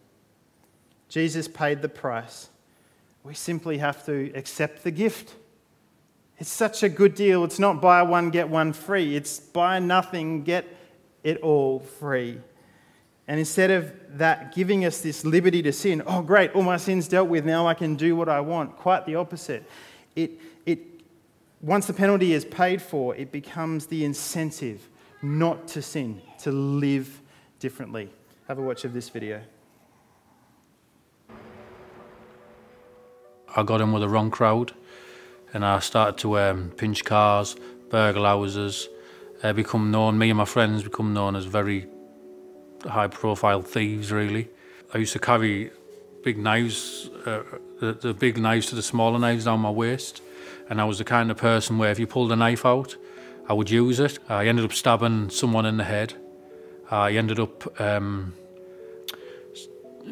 Jesus 1.08 1.46
paid 1.46 1.82
the 1.82 1.88
price 1.88 2.48
we 3.22 3.34
simply 3.34 3.78
have 3.78 4.04
to 4.06 4.32
accept 4.34 4.82
the 4.82 4.90
gift. 4.90 5.34
It's 6.38 6.50
such 6.50 6.82
a 6.82 6.88
good 6.88 7.14
deal. 7.14 7.44
It's 7.44 7.58
not 7.58 7.80
buy 7.80 8.02
one, 8.02 8.30
get 8.30 8.48
one 8.48 8.72
free. 8.72 9.14
It's 9.14 9.38
buy 9.38 9.78
nothing, 9.78 10.42
get 10.42 10.64
it 11.22 11.38
all 11.38 11.80
free. 11.80 12.40
And 13.30 13.38
instead 13.38 13.70
of 13.70 13.92
that 14.18 14.52
giving 14.52 14.84
us 14.84 15.02
this 15.02 15.24
liberty 15.24 15.62
to 15.62 15.72
sin, 15.72 16.02
oh, 16.04 16.20
great, 16.20 16.50
all 16.50 16.64
my 16.64 16.76
sins 16.76 17.06
dealt 17.06 17.28
with, 17.28 17.44
now 17.44 17.64
I 17.64 17.74
can 17.74 17.94
do 17.94 18.16
what 18.16 18.28
I 18.28 18.40
want, 18.40 18.76
quite 18.76 19.06
the 19.06 19.14
opposite. 19.14 19.62
It, 20.16 20.32
it, 20.66 20.80
once 21.60 21.86
the 21.86 21.92
penalty 21.92 22.32
is 22.32 22.44
paid 22.44 22.82
for, 22.82 23.14
it 23.14 23.30
becomes 23.30 23.86
the 23.86 24.04
incentive 24.04 24.88
not 25.22 25.68
to 25.68 25.80
sin, 25.80 26.20
to 26.40 26.50
live 26.50 27.22
differently. 27.60 28.10
Have 28.48 28.58
a 28.58 28.62
watch 28.62 28.84
of 28.84 28.92
this 28.92 29.08
video. 29.08 29.40
I 33.54 33.62
got 33.62 33.80
in 33.80 33.92
with 33.92 34.02
the 34.02 34.08
wrong 34.08 34.32
crowd 34.32 34.72
and 35.54 35.64
I 35.64 35.78
started 35.78 36.18
to 36.22 36.36
um, 36.40 36.70
pinch 36.70 37.04
cars, 37.04 37.54
burgle 37.90 38.24
houses, 38.24 38.88
uh, 39.44 39.52
become 39.52 39.92
known, 39.92 40.18
me 40.18 40.30
and 40.30 40.38
my 40.38 40.44
friends 40.44 40.82
become 40.82 41.14
known 41.14 41.36
as 41.36 41.44
very 41.44 41.86
high 42.84 43.08
profile 43.08 43.62
thieves 43.62 44.12
really. 44.12 44.48
I 44.92 44.98
used 44.98 45.12
to 45.12 45.18
carry 45.18 45.70
big 46.22 46.38
knives, 46.38 47.08
uh, 47.26 47.42
the, 47.78 47.92
the 47.92 48.14
big 48.14 48.38
knives 48.38 48.66
to 48.66 48.74
the 48.74 48.82
smaller 48.82 49.18
knives 49.18 49.44
down 49.44 49.60
my 49.60 49.70
waist 49.70 50.22
and 50.68 50.80
I 50.80 50.84
was 50.84 50.98
the 50.98 51.04
kind 51.04 51.30
of 51.30 51.36
person 51.36 51.78
where 51.78 51.90
if 51.90 51.98
you 51.98 52.06
pulled 52.06 52.30
a 52.32 52.36
knife 52.36 52.64
out, 52.64 52.96
I 53.48 53.52
would 53.52 53.70
use 53.70 53.98
it. 53.98 54.18
I 54.28 54.46
ended 54.46 54.64
up 54.64 54.72
stabbing 54.72 55.30
someone 55.30 55.66
in 55.66 55.76
the 55.76 55.84
head. 55.84 56.14
I 56.90 57.12
ended 57.12 57.40
up 57.40 57.80
um, 57.80 58.34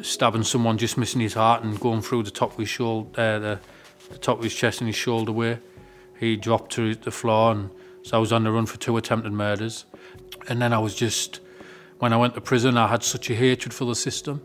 stabbing 0.01 0.43
someone 0.43 0.77
just 0.77 0.97
missing 0.97 1.21
his 1.21 1.33
heart 1.33 1.63
and 1.63 1.79
going 1.79 2.01
through 2.01 2.23
the 2.23 2.31
top 2.31 2.51
of 2.51 2.57
his 2.57 2.69
shoulder, 2.69 3.09
uh, 3.19 3.39
the, 3.39 3.59
the 4.09 4.17
top 4.17 4.37
of 4.37 4.43
his 4.43 4.53
chest 4.53 4.81
and 4.81 4.87
his 4.87 4.95
shoulder 4.95 5.31
where 5.31 5.61
he 6.19 6.35
dropped 6.35 6.71
to 6.73 6.95
the 6.95 7.11
floor 7.11 7.53
and 7.53 7.69
so 8.03 8.17
I 8.17 8.19
was 8.19 8.31
on 8.31 8.43
the 8.43 8.51
run 8.51 8.65
for 8.65 8.77
two 8.77 8.97
attempted 8.97 9.31
murders. 9.31 9.85
And 10.47 10.61
then 10.61 10.73
I 10.73 10.79
was 10.79 10.95
just, 10.95 11.39
when 11.99 12.13
I 12.13 12.17
went 12.17 12.33
to 12.35 12.41
prison, 12.41 12.77
I 12.77 12.87
had 12.87 13.03
such 13.03 13.29
a 13.29 13.35
hatred 13.35 13.73
for 13.73 13.85
the 13.85 13.95
system 13.95 14.41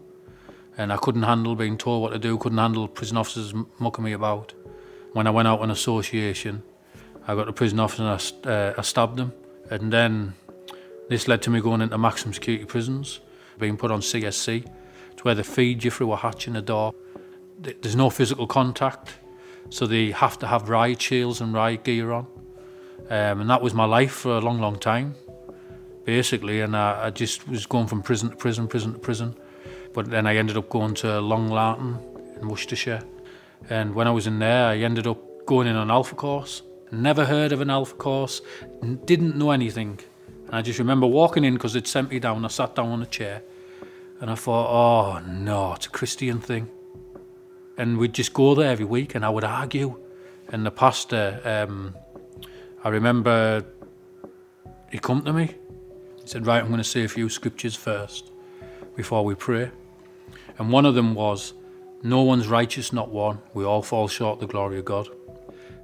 and 0.76 0.92
I 0.92 0.96
couldn't 0.96 1.22
handle 1.22 1.54
being 1.54 1.78
told 1.78 2.02
what 2.02 2.12
to 2.12 2.18
do, 2.18 2.36
couldn't 2.36 2.58
handle 2.58 2.88
prison 2.88 3.16
officers 3.16 3.54
mucking 3.78 4.04
me 4.04 4.12
about. 4.12 4.52
When 5.12 5.28
I 5.28 5.30
went 5.30 5.46
out 5.46 5.60
on 5.60 5.70
association, 5.70 6.64
I 7.28 7.36
got 7.36 7.44
to 7.44 7.52
prison 7.52 7.78
officer 7.78 8.02
and 8.02 8.20
I, 8.46 8.50
uh, 8.50 8.74
I 8.76 8.82
stabbed 8.82 9.16
them. 9.16 9.32
And 9.70 9.92
then 9.92 10.34
this 11.08 11.28
led 11.28 11.42
to 11.42 11.50
me 11.50 11.60
going 11.60 11.80
into 11.80 11.96
maximum 11.96 12.34
security 12.34 12.64
prisons, 12.64 13.20
being 13.58 13.76
put 13.76 13.92
on 13.92 14.00
CSC 14.00 14.64
to 15.16 15.22
where 15.22 15.36
they 15.36 15.44
feed 15.44 15.84
you 15.84 15.92
through 15.92 16.12
a 16.12 16.16
hatch 16.16 16.48
in 16.48 16.56
a 16.56 16.62
door. 16.62 16.92
There's 17.60 17.94
no 17.96 18.10
physical 18.10 18.48
contact, 18.48 19.14
so 19.70 19.86
they 19.86 20.10
have 20.10 20.40
to 20.40 20.48
have 20.48 20.68
riot 20.68 21.00
shields 21.00 21.40
and 21.40 21.54
riot 21.54 21.84
gear 21.84 22.10
on. 22.10 22.26
Um, 23.10 23.42
and 23.42 23.50
that 23.50 23.62
was 23.62 23.74
my 23.74 23.84
life 23.84 24.12
for 24.12 24.32
a 24.32 24.40
long, 24.40 24.60
long 24.60 24.78
time, 24.78 25.14
basically. 26.04 26.60
And 26.60 26.76
I, 26.76 27.06
I, 27.06 27.10
just 27.10 27.48
was 27.48 27.66
going 27.66 27.86
from 27.86 28.02
prison 28.02 28.30
to 28.30 28.36
prison, 28.36 28.68
prison 28.68 28.92
to 28.92 28.98
prison. 28.98 29.34
But 29.92 30.10
then 30.10 30.26
I 30.26 30.36
ended 30.36 30.56
up 30.56 30.68
going 30.68 30.94
to 30.96 31.20
Long 31.20 31.48
Lartin 31.48 32.40
in 32.40 32.48
Worcestershire. 32.48 33.02
And 33.70 33.94
when 33.94 34.06
I 34.06 34.10
was 34.10 34.26
in 34.26 34.38
there, 34.38 34.66
I 34.66 34.78
ended 34.78 35.06
up 35.06 35.46
going 35.46 35.66
in 35.66 35.76
an 35.76 35.90
alpha 35.90 36.14
course. 36.14 36.62
Never 36.90 37.24
heard 37.24 37.52
of 37.52 37.60
an 37.60 37.70
alpha 37.70 37.94
course, 37.94 38.40
didn't 39.04 39.36
know 39.36 39.50
anything. 39.50 39.98
And 40.46 40.54
I 40.54 40.62
just 40.62 40.78
remember 40.78 41.06
walking 41.06 41.44
in 41.44 41.54
because 41.54 41.74
it 41.74 41.86
sent 41.86 42.10
me 42.10 42.18
down. 42.18 42.44
I 42.44 42.48
sat 42.48 42.74
down 42.74 42.90
on 42.90 43.02
a 43.02 43.06
chair 43.06 43.42
and 44.20 44.30
I 44.30 44.34
thought, 44.34 44.68
oh 44.70 45.18
no, 45.26 45.74
it's 45.74 45.86
a 45.86 45.90
Christian 45.90 46.40
thing. 46.40 46.68
And 47.76 47.98
we'd 47.98 48.12
just 48.12 48.32
go 48.32 48.54
there 48.54 48.70
every 48.70 48.84
week 48.84 49.14
and 49.14 49.24
I 49.24 49.30
would 49.30 49.44
argue. 49.44 50.00
And 50.48 50.64
the 50.64 50.70
pastor, 50.70 51.40
um, 51.44 51.96
I 52.84 52.90
remember 52.90 53.64
he 54.90 54.98
come 54.98 55.22
to 55.22 55.32
me. 55.32 55.56
He 56.24 56.30
said, 56.30 56.46
right, 56.46 56.62
I'm 56.62 56.68
going 56.68 56.78
to 56.78 56.84
say 56.84 57.04
a 57.04 57.08
few 57.08 57.28
scriptures 57.28 57.76
first 57.76 58.32
before 58.96 59.26
we 59.26 59.34
pray. 59.34 59.70
And 60.58 60.72
one 60.72 60.86
of 60.86 60.94
them 60.94 61.14
was, 61.14 61.52
no 62.02 62.22
one's 62.22 62.48
righteous, 62.48 62.94
not 62.94 63.10
one. 63.10 63.40
We 63.52 63.64
all 63.64 63.82
fall 63.82 64.08
short 64.08 64.34
of 64.34 64.40
the 64.40 64.46
glory 64.46 64.78
of 64.78 64.86
God. 64.86 65.08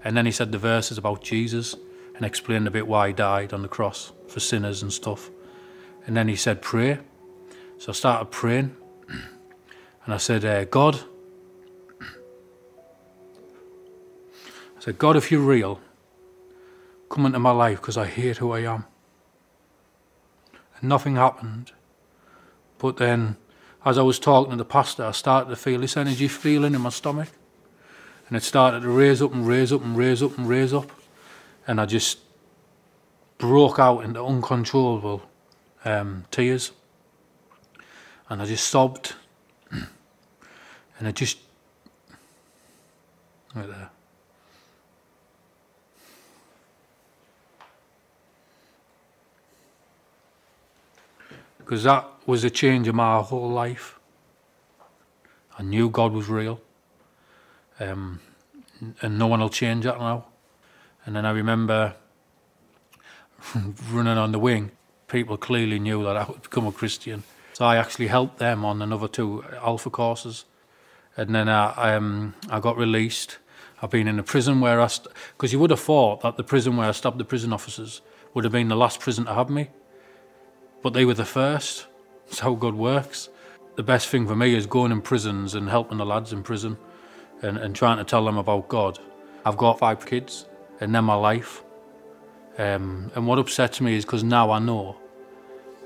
And 0.02 0.16
then 0.16 0.24
he 0.24 0.32
said 0.32 0.50
the 0.50 0.58
verses 0.58 0.96
about 0.96 1.22
Jesus 1.22 1.76
and 2.16 2.24
explained 2.24 2.66
a 2.66 2.70
bit 2.70 2.86
why 2.86 3.08
he 3.08 3.12
died 3.12 3.52
on 3.52 3.60
the 3.60 3.68
cross 3.68 4.12
for 4.28 4.40
sinners 4.40 4.82
and 4.82 4.90
stuff. 4.90 5.30
And 6.06 6.16
then 6.16 6.26
he 6.26 6.36
said, 6.36 6.62
pray. 6.62 7.00
So 7.76 7.90
I 7.90 7.94
started 7.94 8.30
praying 8.30 8.74
and 9.08 10.14
I 10.14 10.16
said, 10.16 10.42
uh, 10.42 10.64
God, 10.64 11.00
I 12.00 12.06
said, 14.80 14.96
God, 14.96 15.16
if 15.16 15.30
you're 15.30 15.42
real, 15.42 15.80
come 17.10 17.26
into 17.26 17.38
my 17.38 17.50
life 17.50 17.82
because 17.82 17.98
I 17.98 18.06
hate 18.06 18.38
who 18.38 18.52
I 18.52 18.60
am. 18.60 18.86
And 20.80 20.88
nothing 20.88 21.16
happened. 21.16 21.72
But 22.78 22.96
then, 22.96 23.36
as 23.84 23.98
I 23.98 24.02
was 24.02 24.18
talking 24.18 24.52
to 24.52 24.56
the 24.56 24.64
pastor, 24.64 25.04
I 25.04 25.12
started 25.12 25.50
to 25.50 25.56
feel 25.56 25.80
this 25.80 25.96
energy 25.96 26.28
feeling 26.28 26.74
in 26.74 26.80
my 26.80 26.90
stomach. 26.90 27.28
And 28.28 28.36
it 28.36 28.42
started 28.42 28.82
to 28.82 28.88
raise 28.88 29.20
up 29.20 29.32
and 29.32 29.46
raise 29.46 29.72
up 29.72 29.84
and 29.84 29.96
raise 29.96 30.22
up 30.22 30.38
and 30.38 30.48
raise 30.48 30.72
up. 30.72 30.90
And 31.66 31.80
I 31.80 31.86
just 31.86 32.18
broke 33.38 33.78
out 33.78 34.04
into 34.04 34.22
uncontrollable 34.22 35.22
um, 35.84 36.24
tears 36.30 36.72
and 38.30 38.40
I 38.40 38.46
just 38.46 38.68
sobbed. 38.68 39.14
And 40.98 41.08
I 41.08 41.12
just, 41.12 41.38
right 43.54 43.66
there. 43.66 43.88
Because 51.70 51.84
that 51.84 52.04
was 52.26 52.42
a 52.42 52.50
change 52.50 52.88
of 52.88 52.96
my 52.96 53.22
whole 53.22 53.48
life. 53.48 54.00
I 55.56 55.62
knew 55.62 55.88
God 55.88 56.12
was 56.12 56.28
real. 56.28 56.60
Um, 57.78 58.18
and 59.00 59.16
no 59.16 59.28
one 59.28 59.38
will 59.38 59.50
change 59.50 59.84
that 59.84 60.00
now. 60.00 60.24
And 61.06 61.14
then 61.14 61.24
I 61.24 61.30
remember 61.30 61.94
running 63.88 64.18
on 64.18 64.32
the 64.32 64.40
wing. 64.40 64.72
People 65.06 65.36
clearly 65.36 65.78
knew 65.78 66.02
that 66.02 66.16
I 66.16 66.24
would 66.24 66.42
become 66.42 66.66
a 66.66 66.72
Christian. 66.72 67.22
So 67.52 67.64
I 67.64 67.76
actually 67.76 68.08
helped 68.08 68.38
them 68.38 68.64
on 68.64 68.82
another 68.82 69.06
two 69.06 69.44
alpha 69.62 69.90
courses. 69.90 70.46
And 71.16 71.32
then 71.32 71.48
I, 71.48 71.94
um, 71.94 72.34
I 72.50 72.58
got 72.58 72.78
released. 72.78 73.38
I've 73.80 73.90
been 73.90 74.08
in 74.08 74.18
a 74.18 74.24
prison 74.24 74.60
where 74.60 74.80
I, 74.80 74.88
because 75.36 75.52
you 75.52 75.60
would 75.60 75.70
have 75.70 75.78
thought 75.78 76.22
that 76.22 76.36
the 76.36 76.42
prison 76.42 76.76
where 76.76 76.88
I 76.88 76.90
stabbed 76.90 77.18
the 77.18 77.24
prison 77.24 77.52
officers 77.52 78.00
would 78.34 78.42
have 78.42 78.52
been 78.52 78.66
the 78.66 78.74
last 78.76 78.98
prison 78.98 79.26
to 79.26 79.34
have 79.34 79.50
me. 79.50 79.68
But 80.82 80.92
they 80.92 81.04
were 81.04 81.14
the 81.14 81.24
first. 81.24 81.86
That's 82.26 82.40
how 82.40 82.54
God 82.54 82.74
works. 82.74 83.28
The 83.76 83.82
best 83.82 84.08
thing 84.08 84.26
for 84.26 84.36
me 84.36 84.54
is 84.54 84.66
going 84.66 84.92
in 84.92 85.02
prisons 85.02 85.54
and 85.54 85.68
helping 85.68 85.98
the 85.98 86.06
lads 86.06 86.32
in 86.32 86.42
prison 86.42 86.76
and, 87.42 87.56
and 87.58 87.74
trying 87.74 87.98
to 87.98 88.04
tell 88.04 88.24
them 88.24 88.36
about 88.36 88.68
God. 88.68 88.98
I've 89.44 89.56
got 89.56 89.78
five 89.78 90.04
kids 90.04 90.46
and 90.80 90.94
they're 90.94 91.02
my 91.02 91.14
life. 91.14 91.62
Um, 92.58 93.10
and 93.14 93.26
what 93.26 93.38
upsets 93.38 93.80
me 93.80 93.94
is 93.94 94.04
because 94.04 94.22
now 94.22 94.50
I 94.50 94.58
know 94.58 94.96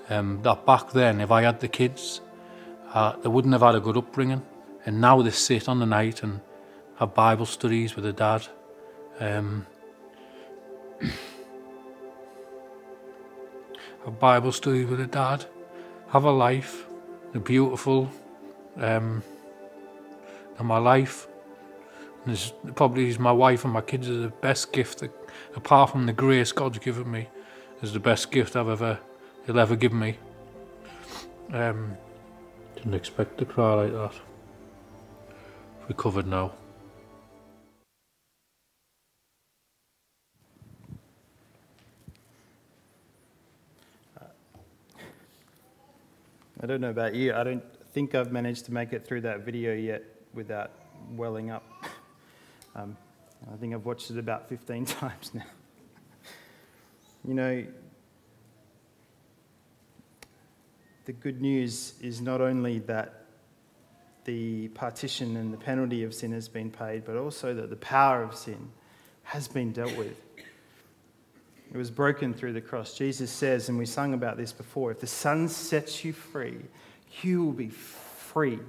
um, 0.08 0.40
that 0.42 0.66
back 0.66 0.92
then, 0.92 1.20
if 1.20 1.30
I 1.30 1.42
had 1.42 1.60
the 1.60 1.68
kids, 1.68 2.20
uh, 2.92 3.16
they 3.16 3.28
wouldn't 3.28 3.52
have 3.52 3.62
had 3.62 3.74
a 3.74 3.80
good 3.80 3.96
upbringing. 3.96 4.42
And 4.86 5.00
now 5.00 5.22
they 5.22 5.30
sit 5.30 5.68
on 5.68 5.78
the 5.78 5.86
night 5.86 6.22
and 6.22 6.40
have 6.96 7.14
Bible 7.14 7.46
studies 7.46 7.96
with 7.96 8.04
her 8.04 8.12
dad. 8.12 8.46
Um, 9.20 9.66
have 14.04 14.18
Bible 14.18 14.52
study 14.52 14.84
with 14.84 15.00
a 15.00 15.06
dad. 15.06 15.46
Have 16.08 16.24
a 16.24 16.30
life, 16.30 16.86
a 17.34 17.38
beautiful, 17.38 18.10
um, 18.76 19.22
and 20.58 20.68
my 20.68 20.78
life. 20.78 21.26
And 22.24 22.34
this 22.34 22.52
probably 22.74 23.08
is 23.08 23.18
my 23.18 23.32
wife 23.32 23.64
and 23.64 23.72
my 23.72 23.80
kids 23.80 24.08
are 24.08 24.18
the 24.18 24.28
best 24.28 24.72
gift, 24.72 25.00
that, 25.00 25.10
apart 25.56 25.90
from 25.90 26.06
the 26.06 26.12
grace 26.12 26.52
God's 26.52 26.78
given 26.78 27.10
me, 27.10 27.28
is 27.82 27.92
the 27.92 28.00
best 28.00 28.30
gift 28.30 28.56
I've 28.56 28.68
ever, 28.68 28.98
He'll 29.46 29.58
ever 29.58 29.76
give 29.76 29.92
me. 29.92 30.18
Um, 31.52 31.96
didn't 32.76 32.94
expect 32.94 33.38
to 33.38 33.44
cry 33.44 33.74
like 33.74 33.92
that. 33.92 34.14
Recovered 35.88 36.26
now. 36.26 36.52
I 46.64 46.66
don't 46.66 46.80
know 46.80 46.88
about 46.88 47.14
you. 47.14 47.34
I 47.34 47.44
don't 47.44 47.62
think 47.92 48.14
I've 48.14 48.32
managed 48.32 48.64
to 48.64 48.72
make 48.72 48.94
it 48.94 49.06
through 49.06 49.20
that 49.20 49.40
video 49.40 49.74
yet 49.74 50.02
without 50.32 50.70
welling 51.10 51.50
up. 51.50 51.62
Um, 52.76 52.96
I 53.52 53.56
think 53.56 53.72
I've 53.72 53.84
watched 53.84 54.10
it 54.10 54.18
about 54.18 54.48
15 54.48 54.84
times 54.86 55.30
now. 55.32 55.44
You 57.24 57.34
know, 57.34 57.64
the 61.04 61.12
good 61.12 61.40
news 61.40 61.94
is 62.00 62.20
not 62.20 62.40
only 62.40 62.80
that 62.80 63.26
the 64.24 64.66
partition 64.70 65.36
and 65.36 65.52
the 65.52 65.56
penalty 65.56 66.02
of 66.02 66.12
sin 66.12 66.32
has 66.32 66.48
been 66.48 66.68
paid, 66.68 67.04
but 67.04 67.16
also 67.16 67.54
that 67.54 67.70
the 67.70 67.76
power 67.76 68.24
of 68.24 68.34
sin 68.34 68.72
has 69.22 69.46
been 69.46 69.70
dealt 69.70 69.96
with. 69.96 70.20
It 71.74 71.76
was 71.76 71.90
broken 71.90 72.32
through 72.32 72.52
the 72.52 72.60
cross. 72.60 72.94
Jesus 72.94 73.32
says, 73.32 73.68
and 73.68 73.76
we 73.76 73.84
sung 73.84 74.14
about 74.14 74.36
this 74.36 74.52
before 74.52 74.92
if 74.92 75.00
the 75.00 75.08
Son 75.08 75.48
sets 75.48 76.04
you 76.04 76.12
free, 76.12 76.58
you 77.22 77.44
will 77.44 77.52
be 77.52 77.68
free 77.68 78.60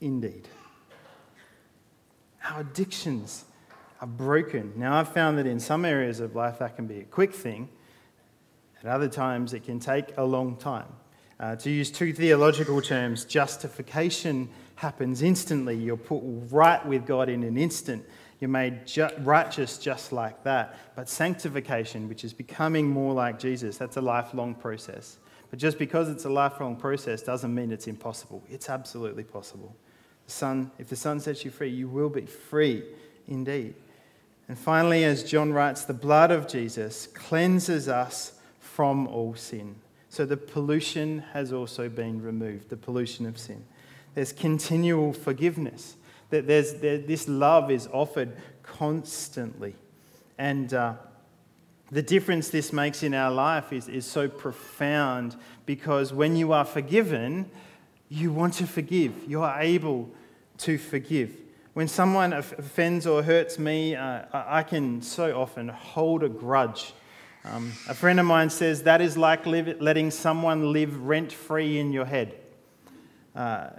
indeed. 0.00 0.46
Our 2.48 2.60
addictions 2.60 3.44
are 4.00 4.06
broken. 4.06 4.72
Now, 4.76 4.94
I've 4.94 5.08
found 5.08 5.36
that 5.38 5.46
in 5.46 5.58
some 5.58 5.84
areas 5.84 6.20
of 6.20 6.36
life 6.36 6.60
that 6.60 6.76
can 6.76 6.86
be 6.86 7.00
a 7.00 7.04
quick 7.04 7.34
thing, 7.34 7.68
at 8.80 8.86
other 8.86 9.08
times 9.08 9.52
it 9.52 9.64
can 9.64 9.80
take 9.80 10.16
a 10.16 10.24
long 10.24 10.56
time. 10.56 10.86
Uh, 11.40 11.56
to 11.56 11.70
use 11.70 11.90
two 11.90 12.12
theological 12.12 12.80
terms, 12.80 13.24
justification 13.24 14.48
happens 14.76 15.22
instantly. 15.22 15.74
You're 15.74 15.96
put 15.96 16.22
right 16.50 16.84
with 16.86 17.04
God 17.04 17.28
in 17.28 17.42
an 17.42 17.58
instant. 17.58 18.04
You're 18.40 18.50
made 18.50 18.86
ju- 18.86 19.08
righteous 19.20 19.78
just 19.78 20.12
like 20.12 20.42
that. 20.44 20.76
But 20.96 21.08
sanctification, 21.08 22.08
which 22.08 22.24
is 22.24 22.32
becoming 22.32 22.88
more 22.88 23.14
like 23.14 23.38
Jesus, 23.38 23.78
that's 23.78 23.96
a 23.96 24.00
lifelong 24.00 24.54
process. 24.54 25.18
But 25.50 25.58
just 25.58 25.78
because 25.78 26.08
it's 26.08 26.24
a 26.24 26.30
lifelong 26.30 26.76
process 26.76 27.22
doesn't 27.22 27.54
mean 27.54 27.70
it's 27.70 27.86
impossible. 27.86 28.42
It's 28.50 28.68
absolutely 28.68 29.24
possible. 29.24 29.74
The 30.26 30.32
Son, 30.32 30.70
if 30.78 30.88
the 30.88 30.96
Son 30.96 31.20
sets 31.20 31.44
you 31.44 31.50
free, 31.50 31.70
you 31.70 31.88
will 31.88 32.08
be 32.08 32.26
free 32.26 32.82
indeed. 33.28 33.74
And 34.48 34.58
finally, 34.58 35.04
as 35.04 35.22
John 35.22 35.52
writes, 35.52 35.84
the 35.84 35.94
blood 35.94 36.30
of 36.30 36.48
Jesus 36.48 37.06
cleanses 37.06 37.88
us 37.88 38.32
from 38.58 39.06
all 39.06 39.34
sin. 39.34 39.76
So 40.08 40.26
the 40.26 40.36
pollution 40.36 41.20
has 41.32 41.52
also 41.52 41.88
been 41.88 42.22
removed, 42.22 42.68
the 42.68 42.76
pollution 42.76 43.26
of 43.26 43.38
sin. 43.38 43.64
There's 44.14 44.32
continual 44.32 45.12
forgiveness 45.12 45.96
that 46.30 46.46
there's, 46.46 46.74
there, 46.74 46.98
this 46.98 47.28
love 47.28 47.70
is 47.70 47.88
offered 47.92 48.36
constantly. 48.62 49.74
And 50.38 50.72
uh, 50.74 50.94
the 51.90 52.02
difference 52.02 52.48
this 52.48 52.72
makes 52.72 53.02
in 53.02 53.14
our 53.14 53.30
life 53.30 53.72
is, 53.72 53.88
is 53.88 54.04
so 54.04 54.28
profound 54.28 55.36
because 55.66 56.12
when 56.12 56.36
you 56.36 56.52
are 56.52 56.64
forgiven, 56.64 57.50
you 58.08 58.32
want 58.32 58.54
to 58.54 58.66
forgive. 58.66 59.12
You 59.26 59.42
are 59.42 59.60
able 59.60 60.10
to 60.58 60.78
forgive. 60.78 61.30
When 61.74 61.88
someone 61.88 62.32
offends 62.32 63.06
or 63.06 63.22
hurts 63.22 63.58
me, 63.58 63.96
uh, 63.96 64.22
I 64.32 64.62
can 64.62 65.02
so 65.02 65.40
often 65.40 65.68
hold 65.68 66.22
a 66.22 66.28
grudge. 66.28 66.94
Um, 67.44 67.72
a 67.88 67.94
friend 67.94 68.18
of 68.20 68.26
mine 68.26 68.48
says 68.48 68.84
that 68.84 69.00
is 69.00 69.16
like 69.16 69.44
live, 69.44 69.80
letting 69.80 70.10
someone 70.10 70.72
live 70.72 70.96
rent 71.02 71.32
free 71.32 71.78
in 71.78 71.92
your 71.92 72.04
head. 72.04 72.36
Uh, 73.34 73.70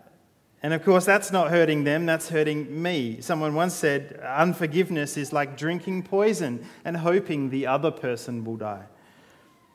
and 0.65 0.73
of 0.73 0.83
course, 0.83 1.05
that's 1.05 1.31
not 1.31 1.51
hurting 1.51 1.83
them, 1.83 2.07
that's 2.07 2.27
hurting 2.27 2.81
me. 2.81 3.21
Someone 3.21 3.53
once 3.53 3.75
said, 3.75 4.19
unforgiveness 4.25 5.15
is 5.15 5.31
like 5.31 5.55
drinking 5.55 6.01
poison 6.01 6.65
and 6.83 6.97
hoping 6.97 7.51
the 7.51 7.67
other 7.67 7.91
person 7.91 8.43
will 8.43 8.57
die. 8.57 8.81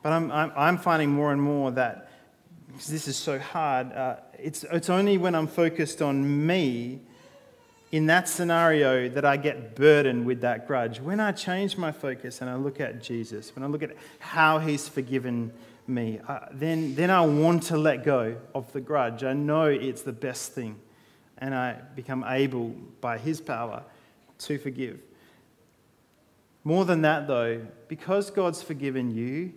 But 0.03 0.13
I'm, 0.13 0.33
I'm, 0.33 0.51
I'm 0.57 0.79
finding 0.79 1.11
more 1.11 1.31
and 1.31 1.41
more 1.41 1.71
that, 1.71 2.11
because 2.67 2.89
this 2.89 3.07
is 3.07 3.17
so 3.17 3.39
hard, 3.39 3.93
uh, 3.93 4.17
it's, 4.37 4.65
it's 4.65 4.91
only 4.91 5.17
when 5.17 5.37
I'm 5.37 5.47
focused 5.47 6.03
on 6.03 6.45
me 6.45 7.03
in 7.93 8.07
that 8.07 8.29
scenario 8.29 9.09
that 9.11 9.25
I 9.25 9.37
get 9.37 9.77
burdened 9.77 10.27
with 10.27 10.41
that 10.41 10.67
grudge. 10.67 11.01
When 11.01 11.21
I 11.21 11.31
change 11.31 11.77
my 11.77 11.93
focus 11.93 12.41
and 12.41 12.51
I 12.51 12.57
look 12.57 12.81
at 12.81 13.01
Jesus, 13.01 13.55
when 13.55 13.63
I 13.63 13.69
look 13.69 13.85
at 13.85 13.95
how 14.19 14.59
he's 14.59 14.89
forgiven 14.89 15.53
me, 15.91 16.21
uh, 16.27 16.41
then, 16.53 16.95
then 16.95 17.11
I 17.11 17.21
want 17.23 17.65
to 17.65 17.77
let 17.77 18.05
go 18.05 18.37
of 18.55 18.73
the 18.73 18.81
grudge. 18.81 19.25
I 19.25 19.33
know 19.33 19.67
it's 19.67 20.03
the 20.03 20.13
best 20.13 20.53
thing. 20.53 20.77
And 21.39 21.55
I 21.55 21.77
become 21.95 22.25
able, 22.27 22.69
by 23.01 23.19
His 23.19 23.41
power, 23.41 23.83
to 24.41 24.59
forgive. 24.59 25.01
More 26.65 26.85
than 26.85 27.03
that, 27.03 27.27
though, 27.27 27.67
because 27.89 28.31
God's 28.31 28.63
forgiven 28.63 29.15
you, 29.15 29.53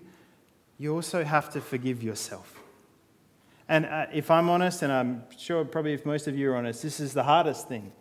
you 0.78 0.94
also 0.94 1.24
have 1.24 1.52
to 1.52 1.62
forgive 1.62 2.02
yourself. 2.02 2.60
And 3.68 3.86
uh, 3.86 4.06
if 4.14 4.30
I'm 4.32 4.50
honest, 4.50 4.82
and 4.82 4.92
I'm 4.92 5.24
sure 5.38 5.64
probably 5.66 5.94
if 5.94 6.06
most 6.06 6.28
of 6.28 6.38
you 6.38 6.52
are 6.52 6.56
honest, 6.56 6.84
this 6.84 7.00
is 7.00 7.14
the 7.14 7.24
hardest 7.24 7.68
thing. 7.68 7.92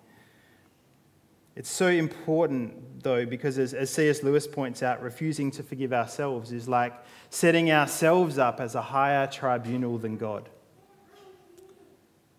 It's 1.54 1.70
so 1.70 1.88
important, 1.88 3.02
though, 3.02 3.26
because 3.26 3.58
as, 3.58 3.74
as 3.74 3.90
C.S. 3.90 4.22
Lewis 4.22 4.46
points 4.46 4.82
out, 4.82 5.02
refusing 5.02 5.50
to 5.52 5.62
forgive 5.62 5.92
ourselves 5.92 6.50
is 6.50 6.66
like 6.66 6.94
setting 7.28 7.70
ourselves 7.70 8.38
up 8.38 8.60
as 8.60 8.74
a 8.74 8.80
higher 8.80 9.26
tribunal 9.26 9.98
than 9.98 10.16
God. 10.16 10.48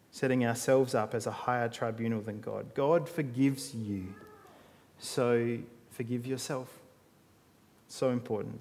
Setting 0.09 0.45
ourselves 0.45 0.95
up 0.95 1.13
as 1.13 1.27
a 1.27 1.31
higher 1.31 1.69
tribunal 1.69 2.21
than 2.21 2.39
God. 2.39 2.73
God 2.73 3.07
forgives 3.07 3.75
you, 3.75 4.13
so 4.97 5.59
forgive 5.91 6.25
yourself. 6.25 6.69
So 7.87 8.09
important. 8.09 8.59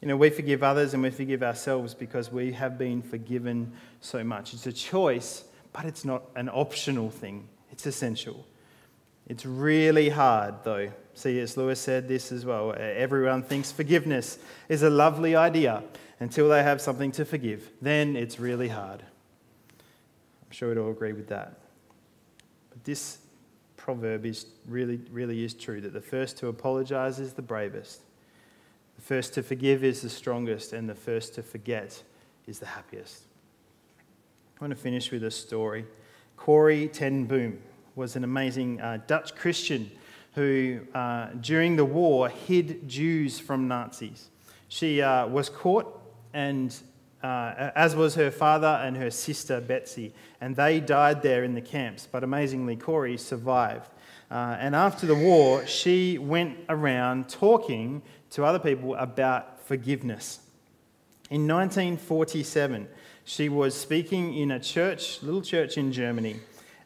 You 0.00 0.08
know, 0.08 0.16
we 0.16 0.30
forgive 0.30 0.64
others 0.64 0.94
and 0.94 1.02
we 1.04 1.10
forgive 1.10 1.44
ourselves 1.44 1.94
because 1.94 2.32
we 2.32 2.50
have 2.52 2.76
been 2.76 3.02
forgiven 3.02 3.72
so 4.00 4.24
much. 4.24 4.52
It's 4.52 4.66
a 4.66 4.72
choice, 4.72 5.44
but 5.72 5.84
it's 5.84 6.04
not 6.04 6.24
an 6.34 6.48
optional 6.48 7.10
thing, 7.10 7.48
it's 7.70 7.86
essential. 7.86 8.44
It's 9.32 9.46
really 9.46 10.10
hard, 10.10 10.56
though. 10.62 10.92
C.S. 11.14 11.56
Lewis 11.56 11.80
said 11.80 12.06
this 12.06 12.32
as 12.32 12.44
well. 12.44 12.74
Everyone 12.76 13.42
thinks 13.42 13.72
forgiveness 13.72 14.38
is 14.68 14.82
a 14.82 14.90
lovely 14.90 15.34
idea 15.34 15.82
until 16.20 16.50
they 16.50 16.62
have 16.62 16.82
something 16.82 17.10
to 17.12 17.24
forgive. 17.24 17.70
Then 17.80 18.14
it's 18.14 18.38
really 18.38 18.68
hard. 18.68 19.00
I'm 19.00 20.50
sure 20.50 20.68
we'd 20.68 20.76
all 20.76 20.90
agree 20.90 21.14
with 21.14 21.28
that. 21.28 21.60
But 22.68 22.84
this 22.84 23.20
proverb 23.78 24.26
is 24.26 24.44
really, 24.68 25.00
really 25.10 25.42
is 25.44 25.54
true 25.54 25.80
that 25.80 25.94
the 25.94 26.02
first 26.02 26.36
to 26.40 26.48
apologize 26.48 27.18
is 27.18 27.32
the 27.32 27.40
bravest, 27.40 28.02
the 28.96 29.02
first 29.02 29.32
to 29.32 29.42
forgive 29.42 29.82
is 29.82 30.02
the 30.02 30.10
strongest, 30.10 30.74
and 30.74 30.86
the 30.86 30.94
first 30.94 31.34
to 31.36 31.42
forget 31.42 32.02
is 32.46 32.58
the 32.58 32.66
happiest. 32.66 33.22
I 34.60 34.64
want 34.64 34.76
to 34.76 34.78
finish 34.78 35.10
with 35.10 35.24
a 35.24 35.30
story. 35.30 35.86
Corrie 36.36 36.86
ten 36.88 37.24
Boom 37.24 37.62
was 37.94 38.16
an 38.16 38.24
amazing 38.24 38.80
uh, 38.80 38.98
Dutch 39.06 39.34
Christian 39.34 39.90
who, 40.34 40.80
uh, 40.94 41.28
during 41.40 41.76
the 41.76 41.84
war, 41.84 42.28
hid 42.28 42.88
Jews 42.88 43.38
from 43.38 43.68
Nazis. 43.68 44.30
She 44.68 45.02
uh, 45.02 45.26
was 45.26 45.48
caught, 45.50 46.00
and 46.32 46.74
uh, 47.22 47.70
as 47.74 47.94
was 47.94 48.14
her 48.14 48.30
father 48.30 48.80
and 48.82 48.96
her 48.96 49.10
sister 49.10 49.60
Betsy, 49.60 50.14
and 50.40 50.56
they 50.56 50.80
died 50.80 51.22
there 51.22 51.44
in 51.44 51.54
the 51.54 51.60
camps. 51.60 52.08
But 52.10 52.24
amazingly, 52.24 52.76
Corrie 52.76 53.18
survived. 53.18 53.90
Uh, 54.30 54.56
and 54.58 54.74
after 54.74 55.06
the 55.06 55.14
war, 55.14 55.66
she 55.66 56.16
went 56.16 56.58
around 56.70 57.28
talking 57.28 58.00
to 58.30 58.44
other 58.44 58.58
people 58.58 58.94
about 58.94 59.60
forgiveness. 59.60 60.40
In 61.28 61.46
1947, 61.46 62.88
she 63.24 63.50
was 63.50 63.78
speaking 63.78 64.34
in 64.34 64.50
a 64.50 64.58
church, 64.58 65.22
little 65.22 65.42
church 65.42 65.76
in 65.76 65.92
Germany. 65.92 66.36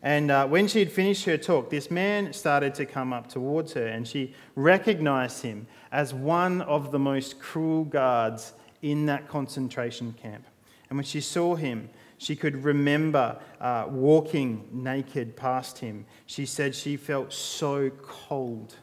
And 0.07 0.31
uh, 0.31 0.47
when 0.47 0.69
she 0.69 0.79
had 0.79 0.93
finished 0.93 1.25
her 1.25 1.37
talk, 1.37 1.69
this 1.69 1.91
man 1.91 2.33
started 2.33 2.77
to 2.77 2.87
come 2.87 3.13
up 3.13 3.29
towards 3.29 3.73
her, 3.73 3.89
and 3.89 4.07
she 4.07 4.37
recognized 4.55 5.43
him 5.43 5.67
as 5.91 6.15
one 6.15 6.63
of 6.63 6.93
the 6.93 6.99
most 7.01 7.41
cruel 7.41 7.83
guards 7.83 8.53
in 8.83 9.07
that 9.07 9.27
concentration 9.27 10.13
camp. 10.13 10.45
And 10.89 10.97
when 10.97 11.05
she 11.05 11.21
saw 11.21 11.57
him, 11.57 11.91
She 12.19 12.37
could 12.37 12.63
remember 12.63 13.37
uh, 13.61 13.87
walking 13.89 14.69
naked 14.73 15.37
past 15.37 15.79
him. 15.79 16.07
She 16.27 16.47
said 16.47 16.77
she 16.77 16.97
felt 16.97 17.33
so 17.33 17.91
cold 17.91 18.77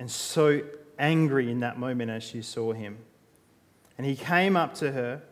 and 0.00 0.10
so 0.10 0.62
angry 0.98 1.48
in 1.48 1.60
that 1.60 1.78
moment 1.78 2.10
as 2.10 2.24
she 2.24 2.42
saw 2.42 2.72
him. 2.72 2.98
And 3.96 4.04
he 4.04 4.16
came 4.16 4.56
up 4.56 4.74
to 4.74 4.90
her 4.90 5.22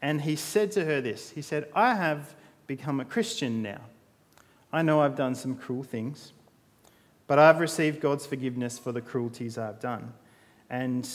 and 0.00 0.22
he 0.22 0.36
said 0.36 0.72
to 0.72 0.86
her 0.86 1.02
this 1.02 1.30
He 1.30 1.42
said, 1.42 1.68
I 1.74 1.96
have 1.96 2.34
become 2.66 2.98
a 2.98 3.04
Christian 3.04 3.62
now. 3.62 3.82
I 4.74 4.82
know 4.82 5.00
I've 5.02 5.14
done 5.14 5.36
some 5.36 5.54
cruel 5.54 5.84
things, 5.84 6.32
but 7.28 7.38
I've 7.38 7.60
received 7.60 8.00
God's 8.00 8.26
forgiveness 8.26 8.76
for 8.76 8.90
the 8.90 9.00
cruelties 9.00 9.56
I've 9.56 9.78
done. 9.78 10.12
And 10.68 11.08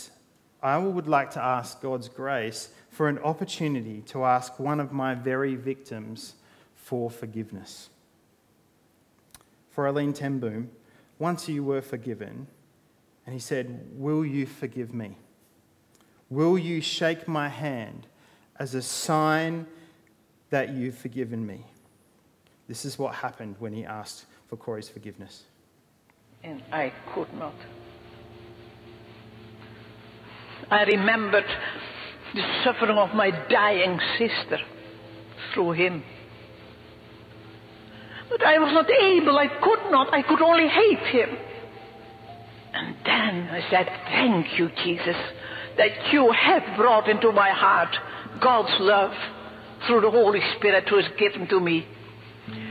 I 0.64 0.78
would 0.78 1.08
like 1.08 1.32
to 1.32 1.44
ask 1.44 1.82
God's 1.82 2.08
grace 2.08 2.70
for 2.90 3.10
an 3.10 3.20
opportunity 3.20 4.02
to 4.08 4.24
ask 4.24 4.60
one 4.60 4.80
of 4.80 4.94
my 4.94 5.14
very 5.14 5.56
victims 5.56 6.36
for 6.74 7.12
forgiveness. 7.12 7.90
Fräulein 9.76 10.16
ten 10.16 10.40
Boom, 10.40 10.70
once 11.18 11.50
you 11.50 11.62
were 11.62 11.82
forgiven, 11.82 12.48
and 13.26 13.34
he 13.34 13.42
said, 13.42 13.86
Will 13.92 14.26
you 14.26 14.46
forgive 14.46 14.94
me? 14.94 15.18
Will 16.30 16.58
you 16.58 16.80
shake 16.80 17.28
my 17.28 17.50
hand 17.50 18.08
as 18.58 18.74
a 18.74 18.82
sign 18.82 19.68
that 20.50 20.70
you've 20.70 20.98
forgiven 20.98 21.46
me? 21.46 21.66
This 22.70 22.86
is 22.86 23.00
what 23.00 23.16
happened 23.16 23.56
when 23.58 23.74
he 23.74 23.84
asked 23.84 24.26
for 24.48 24.56
Corrie's 24.56 24.88
forgiveness. 24.88 25.42
And 26.44 26.62
I 26.72 26.94
could 27.16 27.34
not. 27.34 27.56
I 30.70 30.84
remembered 30.84 31.46
the 32.36 32.62
suffering 32.64 32.96
of 32.96 33.16
my 33.16 33.32
dying 33.50 34.00
sister 34.20 34.60
through 35.52 35.72
him. 35.72 36.04
But 38.30 38.46
I 38.46 38.60
was 38.60 38.72
not 38.72 38.88
able, 38.88 39.40
I 39.40 39.48
could 39.48 39.92
not, 39.92 40.14
I 40.14 40.22
could 40.22 40.42
only 40.42 40.68
hate 40.68 41.08
him. 41.08 41.30
And 42.72 42.96
then 43.04 43.50
I 43.50 43.66
said, 43.72 43.90
Thank 44.06 44.60
you, 44.60 44.70
Jesus, 44.84 45.18
that 45.78 46.14
you 46.14 46.32
have 46.32 46.78
brought 46.78 47.10
into 47.10 47.32
my 47.32 47.50
heart 47.50 47.98
God's 48.40 48.76
love 48.80 49.14
through 49.88 50.02
the 50.02 50.12
Holy 50.12 50.42
Spirit 50.58 50.88
who 50.88 51.00
is 51.00 51.08
given 51.18 51.48
to 51.48 51.60
me. 51.60 51.88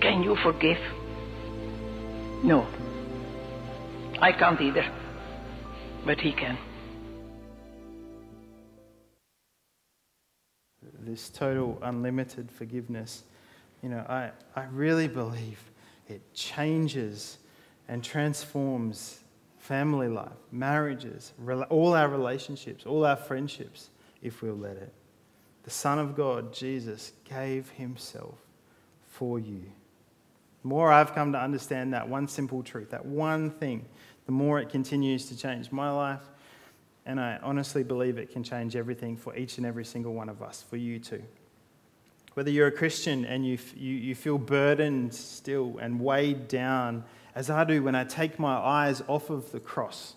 Can 0.00 0.22
you 0.22 0.36
forgive? 0.36 0.78
No. 2.42 2.66
I 4.20 4.32
can't 4.32 4.60
either. 4.60 4.86
But 6.06 6.20
he 6.20 6.32
can. 6.32 6.56
This 11.00 11.28
total 11.30 11.78
unlimited 11.82 12.50
forgiveness, 12.50 13.24
you 13.82 13.88
know, 13.88 14.04
I, 14.08 14.30
I 14.54 14.64
really 14.66 15.08
believe 15.08 15.58
it 16.08 16.20
changes 16.32 17.38
and 17.88 18.04
transforms 18.04 19.20
family 19.58 20.08
life, 20.08 20.28
marriages, 20.52 21.32
all 21.70 21.94
our 21.94 22.08
relationships, 22.08 22.86
all 22.86 23.04
our 23.04 23.16
friendships, 23.16 23.90
if 24.22 24.42
we'll 24.42 24.54
let 24.54 24.76
it. 24.76 24.92
The 25.64 25.70
Son 25.70 25.98
of 25.98 26.14
God, 26.14 26.52
Jesus, 26.52 27.12
gave 27.28 27.70
himself 27.70 28.36
for 29.06 29.38
you. 29.38 29.64
The 30.68 30.74
more 30.74 30.92
I've 30.92 31.14
come 31.14 31.32
to 31.32 31.40
understand 31.40 31.94
that 31.94 32.10
one 32.10 32.28
simple 32.28 32.62
truth, 32.62 32.90
that 32.90 33.06
one 33.06 33.48
thing, 33.48 33.86
the 34.26 34.32
more 34.32 34.60
it 34.60 34.68
continues 34.68 35.24
to 35.30 35.34
change 35.34 35.72
my 35.72 35.90
life. 35.90 36.20
And 37.06 37.18
I 37.18 37.38
honestly 37.42 37.82
believe 37.82 38.18
it 38.18 38.30
can 38.30 38.44
change 38.44 38.76
everything 38.76 39.16
for 39.16 39.34
each 39.34 39.56
and 39.56 39.66
every 39.66 39.86
single 39.86 40.12
one 40.12 40.28
of 40.28 40.42
us, 40.42 40.62
for 40.68 40.76
you 40.76 40.98
too. 40.98 41.22
Whether 42.34 42.50
you're 42.50 42.66
a 42.66 42.70
Christian 42.70 43.24
and 43.24 43.46
you, 43.46 43.56
you, 43.74 43.94
you 43.94 44.14
feel 44.14 44.36
burdened 44.36 45.14
still 45.14 45.78
and 45.80 45.98
weighed 45.98 46.48
down, 46.48 47.02
as 47.34 47.48
I 47.48 47.64
do 47.64 47.82
when 47.82 47.94
I 47.94 48.04
take 48.04 48.38
my 48.38 48.58
eyes 48.58 49.02
off 49.08 49.30
of 49.30 49.50
the 49.52 49.60
cross, 49.60 50.16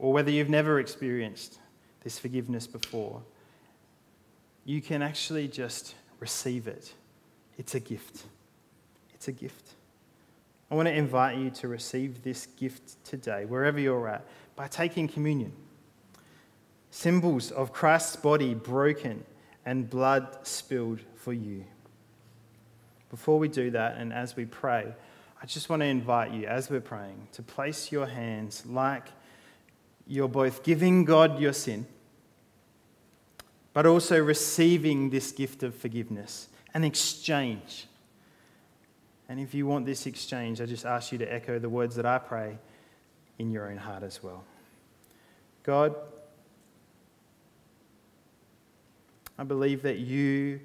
or 0.00 0.12
whether 0.12 0.32
you've 0.32 0.50
never 0.50 0.80
experienced 0.80 1.60
this 2.02 2.18
forgiveness 2.18 2.66
before, 2.66 3.22
you 4.64 4.82
can 4.82 5.00
actually 5.00 5.46
just 5.46 5.94
receive 6.18 6.66
it. 6.66 6.94
It's 7.58 7.74
a 7.74 7.80
gift. 7.80 8.24
It's 9.14 9.28
a 9.28 9.32
gift. 9.32 9.74
I 10.70 10.74
want 10.74 10.88
to 10.88 10.94
invite 10.94 11.36
you 11.36 11.50
to 11.50 11.68
receive 11.68 12.22
this 12.22 12.46
gift 12.46 13.04
today, 13.04 13.44
wherever 13.44 13.78
you're 13.78 14.08
at, 14.08 14.24
by 14.56 14.68
taking 14.68 15.06
communion. 15.06 15.52
Symbols 16.90 17.50
of 17.50 17.72
Christ's 17.72 18.16
body 18.16 18.54
broken 18.54 19.24
and 19.64 19.88
blood 19.88 20.46
spilled 20.46 21.00
for 21.14 21.32
you. 21.32 21.64
Before 23.10 23.38
we 23.38 23.48
do 23.48 23.70
that, 23.72 23.98
and 23.98 24.12
as 24.12 24.34
we 24.36 24.46
pray, 24.46 24.94
I 25.42 25.46
just 25.46 25.68
want 25.68 25.80
to 25.80 25.86
invite 25.86 26.32
you, 26.32 26.46
as 26.46 26.70
we're 26.70 26.80
praying, 26.80 27.28
to 27.32 27.42
place 27.42 27.92
your 27.92 28.06
hands 28.06 28.64
like 28.64 29.08
you're 30.06 30.28
both 30.28 30.62
giving 30.62 31.04
God 31.04 31.38
your 31.38 31.52
sin, 31.52 31.86
but 33.72 33.86
also 33.86 34.18
receiving 34.18 35.10
this 35.10 35.32
gift 35.32 35.62
of 35.62 35.74
forgiveness, 35.74 36.48
an 36.74 36.84
exchange 36.84 37.86
and 39.32 39.40
if 39.40 39.54
you 39.54 39.66
want 39.66 39.86
this 39.86 40.04
exchange, 40.04 40.60
I 40.60 40.66
just 40.66 40.84
ask 40.84 41.10
you 41.10 41.16
to 41.16 41.32
echo 41.32 41.58
the 41.58 41.70
words 41.70 41.96
that 41.96 42.04
I 42.04 42.18
pray 42.18 42.58
in 43.38 43.50
your 43.50 43.70
own 43.70 43.78
heart 43.78 44.02
as 44.02 44.22
well. 44.22 44.44
God, 45.62 45.96
I 49.38 49.44
believe 49.44 49.80
that 49.84 50.00
you 50.00 50.60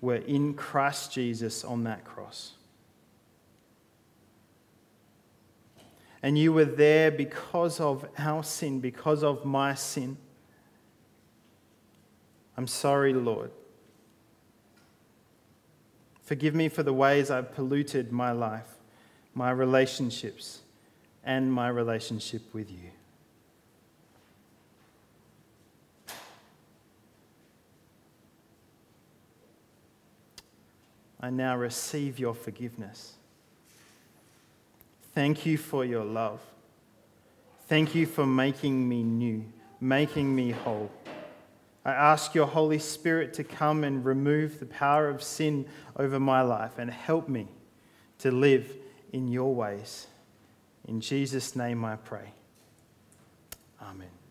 were 0.00 0.16
in 0.16 0.54
Christ 0.54 1.12
Jesus 1.12 1.64
on 1.64 1.84
that 1.84 2.04
cross. 2.04 2.54
And 6.24 6.36
you 6.36 6.52
were 6.52 6.64
there 6.64 7.12
because 7.12 7.78
of 7.78 8.04
our 8.18 8.42
sin, 8.42 8.80
because 8.80 9.22
of 9.22 9.44
my 9.44 9.74
sin. 9.74 10.16
I'm 12.56 12.66
sorry, 12.66 13.12
Lord. 13.12 13.52
Forgive 16.22 16.54
me 16.54 16.68
for 16.68 16.82
the 16.82 16.92
ways 16.92 17.30
I've 17.30 17.54
polluted 17.54 18.12
my 18.12 18.32
life, 18.32 18.76
my 19.34 19.50
relationships, 19.50 20.60
and 21.24 21.52
my 21.52 21.68
relationship 21.68 22.42
with 22.54 22.70
you. 22.70 22.90
I 31.20 31.30
now 31.30 31.56
receive 31.56 32.18
your 32.18 32.34
forgiveness. 32.34 33.14
Thank 35.14 35.46
you 35.46 35.56
for 35.56 35.84
your 35.84 36.04
love. 36.04 36.40
Thank 37.68 37.94
you 37.94 38.06
for 38.06 38.26
making 38.26 38.88
me 38.88 39.04
new, 39.04 39.44
making 39.80 40.34
me 40.34 40.50
whole. 40.50 40.90
I 41.84 41.92
ask 41.92 42.34
your 42.34 42.46
Holy 42.46 42.78
Spirit 42.78 43.34
to 43.34 43.44
come 43.44 43.82
and 43.82 44.04
remove 44.04 44.60
the 44.60 44.66
power 44.66 45.08
of 45.08 45.22
sin 45.22 45.66
over 45.96 46.20
my 46.20 46.42
life 46.42 46.78
and 46.78 46.90
help 46.90 47.28
me 47.28 47.48
to 48.18 48.30
live 48.30 48.72
in 49.12 49.28
your 49.28 49.54
ways. 49.54 50.06
In 50.86 51.00
Jesus' 51.00 51.56
name 51.56 51.84
I 51.84 51.96
pray. 51.96 52.32
Amen. 53.82 54.21